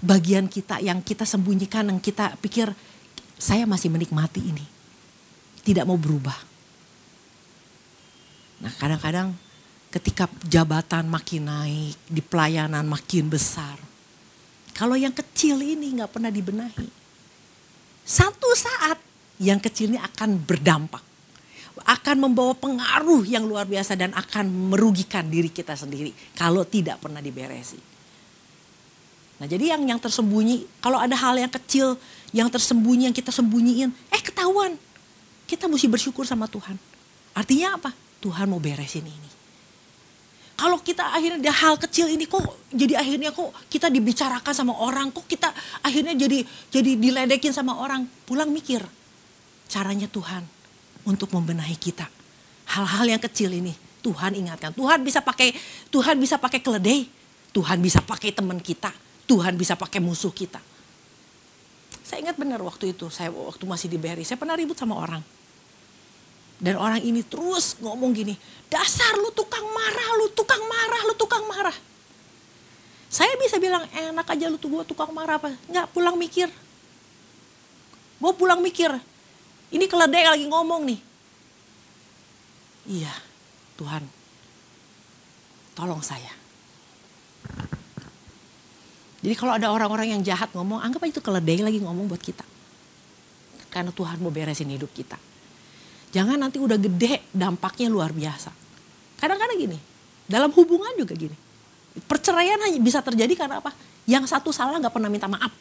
bagian 0.01 0.49
kita 0.49 0.81
yang 0.81 0.99
kita 1.05 1.23
sembunyikan, 1.23 1.93
yang 1.93 2.01
kita 2.01 2.33
pikir 2.41 2.73
saya 3.37 3.69
masih 3.69 3.93
menikmati 3.93 4.41
ini. 4.41 4.65
Tidak 5.61 5.85
mau 5.85 5.97
berubah. 5.97 6.37
Nah 8.61 8.73
kadang-kadang 8.77 9.33
ketika 9.93 10.25
jabatan 10.45 11.05
makin 11.05 11.45
naik, 11.45 11.97
di 12.09 12.21
pelayanan 12.21 12.85
makin 12.85 13.29
besar. 13.29 13.77
Kalau 14.73 14.97
yang 14.97 15.13
kecil 15.13 15.61
ini 15.61 16.01
nggak 16.01 16.11
pernah 16.17 16.33
dibenahi. 16.33 16.89
Satu 18.01 18.49
saat 18.57 18.97
yang 19.37 19.61
kecil 19.61 19.93
ini 19.93 19.99
akan 20.01 20.41
berdampak. 20.41 21.03
Akan 21.81 22.21
membawa 22.21 22.53
pengaruh 22.53 23.25
yang 23.25 23.45
luar 23.45 23.65
biasa 23.65 23.97
dan 23.97 24.13
akan 24.13 24.73
merugikan 24.73 25.25
diri 25.25 25.49
kita 25.49 25.73
sendiri. 25.73 26.13
Kalau 26.37 26.65
tidak 26.65 27.01
pernah 27.01 27.21
diberesi. 27.21 27.90
Nah 29.41 29.49
jadi 29.49 29.73
yang 29.73 29.81
yang 29.89 29.97
tersembunyi, 29.97 30.69
kalau 30.77 31.01
ada 31.01 31.17
hal 31.17 31.33
yang 31.33 31.49
kecil 31.49 31.97
yang 32.29 32.45
tersembunyi 32.45 33.09
yang 33.09 33.15
kita 33.17 33.33
sembunyiin, 33.33 33.89
eh 34.13 34.21
ketahuan. 34.21 34.77
Kita 35.49 35.65
mesti 35.65 35.89
bersyukur 35.89 36.29
sama 36.29 36.45
Tuhan. 36.45 36.77
Artinya 37.33 37.81
apa? 37.81 37.89
Tuhan 38.21 38.45
mau 38.45 38.61
beresin 38.61 39.01
ini. 39.01 39.29
Kalau 40.53 40.77
kita 40.77 41.09
akhirnya 41.09 41.41
ada 41.41 41.53
hal 41.57 41.73
kecil 41.81 42.05
ini 42.05 42.29
kok 42.29 42.45
jadi 42.69 43.01
akhirnya 43.01 43.33
kok 43.33 43.49
kita 43.65 43.89
dibicarakan 43.89 44.53
sama 44.53 44.77
orang, 44.77 45.09
kok 45.09 45.25
kita 45.25 45.49
akhirnya 45.81 46.13
jadi 46.13 46.45
jadi 46.69 47.01
diledekin 47.01 47.49
sama 47.49 47.81
orang. 47.81 48.05
Pulang 48.29 48.53
mikir 48.53 48.85
caranya 49.65 50.05
Tuhan 50.05 50.45
untuk 51.01 51.33
membenahi 51.33 51.73
kita. 51.81 52.05
Hal-hal 52.77 53.09
yang 53.09 53.21
kecil 53.25 53.49
ini 53.57 53.73
Tuhan 54.05 54.37
ingatkan. 54.37 54.69
Tuhan 54.77 55.01
bisa 55.01 55.17
pakai 55.25 55.57
Tuhan 55.89 56.21
bisa 56.21 56.37
pakai 56.37 56.61
keledai, 56.61 57.09
Tuhan 57.57 57.81
bisa 57.81 57.97
pakai 58.05 58.29
teman 58.29 58.61
kita, 58.61 58.93
Tuhan 59.31 59.55
bisa 59.55 59.79
pakai 59.79 60.03
musuh 60.03 60.35
kita. 60.35 60.59
Saya 62.03 62.27
ingat 62.27 62.35
benar 62.35 62.59
waktu 62.59 62.91
itu, 62.91 63.07
saya 63.07 63.31
waktu 63.31 63.63
masih 63.63 63.87
di 63.87 63.95
Berry, 63.95 64.27
saya 64.27 64.35
pernah 64.35 64.59
ribut 64.59 64.75
sama 64.75 64.99
orang. 64.99 65.23
Dan 66.59 66.75
orang 66.75 66.99
ini 66.99 67.23
terus 67.23 67.79
ngomong 67.79 68.11
gini, 68.11 68.35
dasar 68.67 69.15
lu 69.15 69.31
tukang 69.31 69.63
marah, 69.71 70.09
lu 70.19 70.27
tukang 70.35 70.59
marah, 70.67 71.01
lu 71.07 71.15
tukang 71.15 71.47
marah. 71.47 71.73
Saya 73.07 73.31
bisa 73.39 73.55
bilang 73.59 73.87
enak 73.91 74.27
aja 74.27 74.51
lu 74.51 74.59
tuh 74.59 74.71
gue 74.71 74.83
tukang 74.91 75.11
marah 75.15 75.39
apa. 75.39 75.55
Enggak 75.67 75.87
pulang 75.95 76.19
mikir. 76.19 76.51
Gue 78.19 78.31
pulang 78.35 78.59
mikir. 78.59 78.91
Ini 79.71 79.83
keledai 79.87 80.27
lagi 80.31 80.47
ngomong 80.47 80.87
nih. 80.87 80.99
Iya 82.87 83.13
Tuhan 83.79 84.03
tolong 85.75 86.03
saya. 86.03 86.40
Jadi 89.21 89.33
kalau 89.37 89.53
ada 89.53 89.69
orang-orang 89.69 90.17
yang 90.17 90.21
jahat 90.25 90.49
ngomong, 90.57 90.81
anggap 90.81 91.05
aja 91.05 91.17
itu 91.17 91.21
keledai 91.21 91.61
lagi 91.61 91.79
ngomong 91.81 92.09
buat 92.09 92.21
kita. 92.21 92.41
Karena 93.69 93.93
Tuhan 93.93 94.17
mau 94.17 94.33
beresin 94.33 94.67
hidup 94.73 94.89
kita. 94.91 95.15
Jangan 96.11 96.35
nanti 96.35 96.57
udah 96.59 96.75
gede 96.75 97.23
dampaknya 97.31 97.87
luar 97.87 98.11
biasa. 98.11 98.51
Kadang-kadang 99.21 99.57
gini, 99.61 99.77
dalam 100.25 100.49
hubungan 100.51 100.91
juga 100.97 101.13
gini. 101.15 101.37
Perceraian 102.03 102.59
hanya 102.65 102.81
bisa 102.81 102.99
terjadi 102.99 103.31
karena 103.37 103.61
apa? 103.61 103.71
Yang 104.09 104.33
satu 104.33 104.49
salah 104.49 104.81
gak 104.81 104.91
pernah 104.91 105.07
minta 105.07 105.29
maaf. 105.29 105.53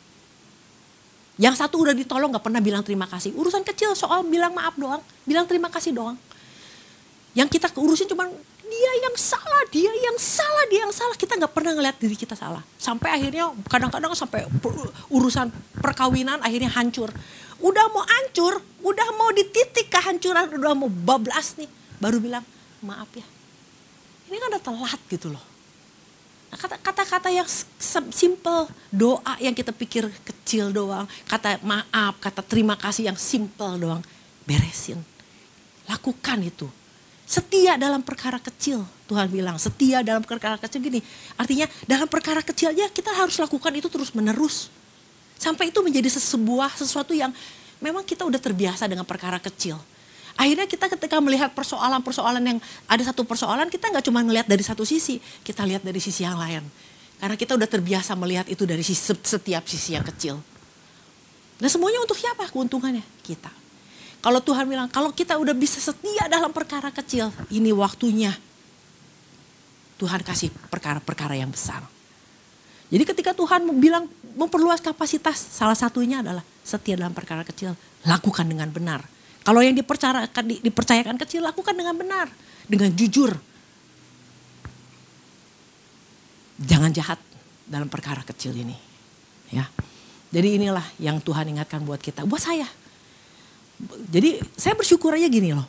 Yang 1.37 1.61
satu 1.61 1.85
udah 1.85 1.94
ditolong 1.94 2.33
gak 2.33 2.42
pernah 2.42 2.59
bilang 2.64 2.81
terima 2.81 3.05
kasih. 3.07 3.37
Urusan 3.37 3.62
kecil 3.62 3.92
soal 3.92 4.25
bilang 4.25 4.57
maaf 4.57 4.75
doang, 4.75 5.05
bilang 5.29 5.44
terima 5.44 5.68
kasih 5.68 5.92
doang. 5.92 6.16
Yang 7.37 7.61
kita 7.61 7.70
urusin 7.79 8.11
cuma 8.11 8.27
dia 8.70 8.92
yang 9.02 9.16
salah, 9.18 9.62
dia 9.74 9.90
yang 9.90 10.16
salah, 10.16 10.64
dia 10.70 10.80
yang 10.87 10.94
salah. 10.94 11.16
Kita 11.18 11.35
nggak 11.35 11.50
pernah 11.50 11.74
ngeliat 11.74 11.98
diri 11.98 12.14
kita 12.14 12.38
salah. 12.38 12.62
Sampai 12.78 13.11
akhirnya 13.11 13.50
kadang-kadang 13.66 14.14
sampai 14.14 14.46
urusan 15.11 15.50
perkawinan 15.83 16.38
akhirnya 16.40 16.70
hancur. 16.70 17.11
Udah 17.59 17.90
mau 17.90 18.06
hancur, 18.06 18.62
udah 18.80 19.09
mau 19.18 19.35
di 19.35 19.44
titik 19.44 19.90
kehancuran, 19.90 20.54
udah 20.56 20.72
mau 20.78 20.88
bablas 20.88 21.59
nih. 21.59 21.68
Baru 21.98 22.22
bilang, 22.22 22.46
maaf 22.80 23.11
ya. 23.12 23.26
Ini 24.30 24.38
kan 24.38 24.48
udah 24.54 24.62
telat 24.62 25.00
gitu 25.11 25.28
loh. 25.35 25.44
Nah, 26.50 26.59
kata-kata 26.59 27.28
yang 27.30 27.46
simple, 28.11 28.70
doa 28.90 29.35
yang 29.38 29.54
kita 29.54 29.70
pikir 29.70 30.09
kecil 30.24 30.72
doang, 30.74 31.06
kata 31.28 31.62
maaf, 31.62 32.18
kata 32.18 32.42
terima 32.42 32.74
kasih 32.74 33.06
yang 33.11 33.18
simple 33.18 33.78
doang, 33.78 34.02
beresin. 34.48 35.02
Lakukan 35.87 36.38
itu 36.42 36.66
Setia 37.31 37.79
dalam 37.79 38.03
perkara 38.03 38.43
kecil. 38.43 38.83
Tuhan 39.07 39.31
bilang 39.31 39.55
setia 39.55 40.03
dalam 40.03 40.19
perkara 40.19 40.59
kecil 40.59 40.83
gini. 40.83 40.99
Artinya 41.38 41.71
dalam 41.87 42.11
perkara 42.11 42.43
kecil 42.43 42.75
aja 42.75 42.90
kita 42.90 43.14
harus 43.14 43.38
lakukan 43.38 43.71
itu 43.71 43.87
terus 43.87 44.11
menerus. 44.11 44.66
Sampai 45.38 45.71
itu 45.71 45.79
menjadi 45.79 46.11
sebuah 46.11 46.75
sesuatu 46.75 47.14
yang 47.14 47.31
memang 47.79 48.03
kita 48.03 48.27
udah 48.27 48.43
terbiasa 48.43 48.90
dengan 48.90 49.07
perkara 49.07 49.38
kecil. 49.38 49.79
Akhirnya 50.35 50.66
kita 50.66 50.90
ketika 50.90 51.23
melihat 51.23 51.55
persoalan-persoalan 51.55 52.43
yang 52.43 52.59
ada 52.90 53.03
satu 53.07 53.23
persoalan 53.23 53.71
kita 53.71 53.95
nggak 53.95 54.11
cuma 54.11 54.27
melihat 54.27 54.51
dari 54.51 54.66
satu 54.66 54.83
sisi, 54.83 55.23
kita 55.47 55.62
lihat 55.62 55.87
dari 55.87 56.03
sisi 56.03 56.27
yang 56.27 56.35
lain. 56.35 56.66
Karena 57.23 57.38
kita 57.38 57.55
udah 57.55 57.69
terbiasa 57.71 58.19
melihat 58.19 58.51
itu 58.51 58.66
dari 58.66 58.83
setiap 58.83 59.62
sisi 59.71 59.95
yang 59.95 60.03
kecil. 60.03 60.43
Nah 61.62 61.71
semuanya 61.71 62.03
untuk 62.03 62.19
siapa 62.19 62.51
keuntungannya? 62.51 63.07
Kita. 63.23 63.60
Kalau 64.20 64.40
Tuhan 64.44 64.68
bilang, 64.68 64.88
kalau 64.92 65.16
kita 65.16 65.40
udah 65.40 65.56
bisa 65.56 65.80
setia 65.80 66.28
dalam 66.28 66.52
perkara 66.52 66.92
kecil, 66.92 67.33
ini 67.48 67.72
waktunya 67.72 68.37
Tuhan 69.96 70.20
kasih 70.20 70.52
perkara-perkara 70.68 71.40
yang 71.40 71.48
besar. 71.48 71.80
Jadi 72.92 73.04
ketika 73.09 73.33
Tuhan 73.33 73.64
bilang 73.80 74.12
memperluas 74.37 74.85
kapasitas, 74.85 75.40
salah 75.40 75.76
satunya 75.76 76.20
adalah 76.20 76.44
setia 76.61 77.00
dalam 77.00 77.16
perkara 77.16 77.48
kecil, 77.48 77.72
lakukan 78.04 78.44
dengan 78.44 78.68
benar. 78.68 79.00
Kalau 79.40 79.64
yang 79.64 79.72
dipercayakan, 79.72 80.44
dipercayakan 80.68 81.16
kecil, 81.24 81.40
lakukan 81.40 81.72
dengan 81.72 81.96
benar, 81.96 82.28
dengan 82.68 82.92
jujur. 82.92 83.33
Jangan 86.61 86.92
jahat 86.92 87.16
dalam 87.64 87.88
perkara 87.88 88.20
kecil 88.20 88.52
ini. 88.52 88.76
Ya. 89.48 89.64
Jadi 90.28 90.61
inilah 90.61 90.85
yang 91.00 91.24
Tuhan 91.24 91.56
ingatkan 91.56 91.80
buat 91.88 92.04
kita, 92.04 92.28
buat 92.28 92.44
saya 92.44 92.68
jadi 93.88 94.40
saya 94.59 94.77
bersyukur 94.77 95.16
aja 95.16 95.27
gini 95.31 95.57
loh. 95.57 95.64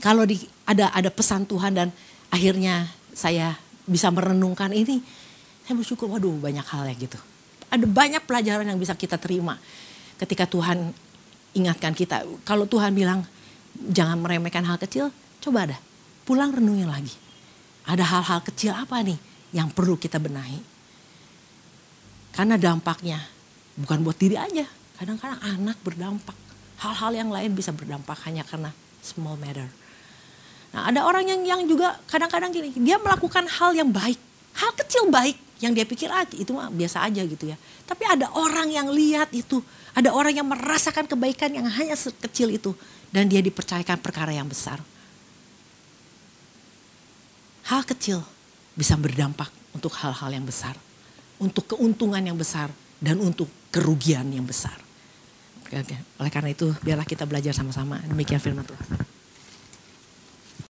Kalau 0.00 0.26
di, 0.26 0.40
ada 0.66 0.90
ada 0.90 1.10
pesan 1.12 1.46
Tuhan 1.46 1.76
dan 1.76 1.88
akhirnya 2.32 2.88
saya 3.14 3.54
bisa 3.84 4.10
merenungkan 4.10 4.72
ini, 4.74 4.98
saya 5.62 5.74
bersyukur 5.78 6.10
waduh 6.10 6.34
banyak 6.40 6.64
hal 6.64 6.88
ya 6.90 6.94
gitu. 6.96 7.18
Ada 7.70 7.86
banyak 7.86 8.22
pelajaran 8.24 8.66
yang 8.66 8.80
bisa 8.80 8.96
kita 8.96 9.20
terima 9.20 9.60
ketika 10.18 10.48
Tuhan 10.48 10.90
ingatkan 11.54 11.94
kita. 11.94 12.26
Kalau 12.42 12.66
Tuhan 12.66 12.90
bilang 12.96 13.22
jangan 13.78 14.18
meremehkan 14.18 14.66
hal 14.66 14.80
kecil, 14.80 15.14
coba 15.42 15.70
ada 15.70 15.78
pulang 16.26 16.50
renungin 16.50 16.90
lagi. 16.90 17.12
Ada 17.84 18.02
hal-hal 18.02 18.40
kecil 18.40 18.72
apa 18.72 19.04
nih 19.04 19.18
yang 19.52 19.68
perlu 19.70 20.00
kita 20.00 20.16
benahi? 20.16 20.58
Karena 22.34 22.58
dampaknya 22.58 23.22
bukan 23.78 24.02
buat 24.02 24.18
diri 24.18 24.34
aja, 24.34 24.66
kadang-kadang 24.98 25.38
anak 25.44 25.78
berdampak 25.84 26.34
hal-hal 26.84 27.12
yang 27.16 27.30
lain 27.32 27.56
bisa 27.56 27.72
berdampak 27.72 28.20
hanya 28.28 28.44
karena 28.44 28.76
small 29.00 29.40
matter. 29.40 29.72
Nah, 30.76 30.92
ada 30.92 31.08
orang 31.08 31.24
yang 31.24 31.40
yang 31.46 31.60
juga 31.64 31.96
kadang-kadang 32.10 32.52
gini, 32.52 32.76
dia 32.76 33.00
melakukan 33.00 33.48
hal 33.48 33.72
yang 33.72 33.88
baik, 33.88 34.20
hal 34.60 34.70
kecil 34.76 35.08
baik 35.08 35.40
Yang 35.62 35.72
dia 35.80 35.86
pikir 35.86 36.08
ah 36.10 36.26
itu 36.28 36.52
mah 36.52 36.68
biasa 36.68 37.08
aja 37.08 37.22
gitu 37.24 37.48
ya. 37.48 37.56
Tapi 37.88 38.04
ada 38.04 38.28
orang 38.36 38.68
yang 38.68 38.90
lihat 38.90 39.32
itu. 39.32 39.62
Ada 39.96 40.10
orang 40.12 40.34
yang 40.34 40.44
merasakan 40.50 41.08
kebaikan 41.08 41.56
yang 41.56 41.64
hanya 41.64 41.96
sekecil 41.96 42.52
itu. 42.52 42.76
Dan 43.08 43.30
dia 43.30 43.40
dipercayakan 43.40 44.02
perkara 44.02 44.34
yang 44.34 44.44
besar. 44.44 44.82
Hal 47.70 47.80
kecil 47.86 48.20
bisa 48.76 48.98
berdampak 48.98 49.48
untuk 49.72 49.94
hal-hal 50.04 50.36
yang 50.36 50.44
besar. 50.44 50.76
Untuk 51.40 51.64
keuntungan 51.70 52.20
yang 52.20 52.36
besar 52.36 52.68
dan 53.00 53.22
untuk 53.24 53.48
kerugian 53.72 54.28
yang 54.34 54.44
besar. 54.44 54.83
Oleh 56.20 56.32
karena 56.32 56.50
itu 56.52 56.72
biarlah 56.82 57.06
kita 57.08 57.24
belajar 57.24 57.56
sama-sama. 57.56 58.02
Demikian 58.04 58.42
firman 58.42 58.66
Tuhan. 58.66 59.13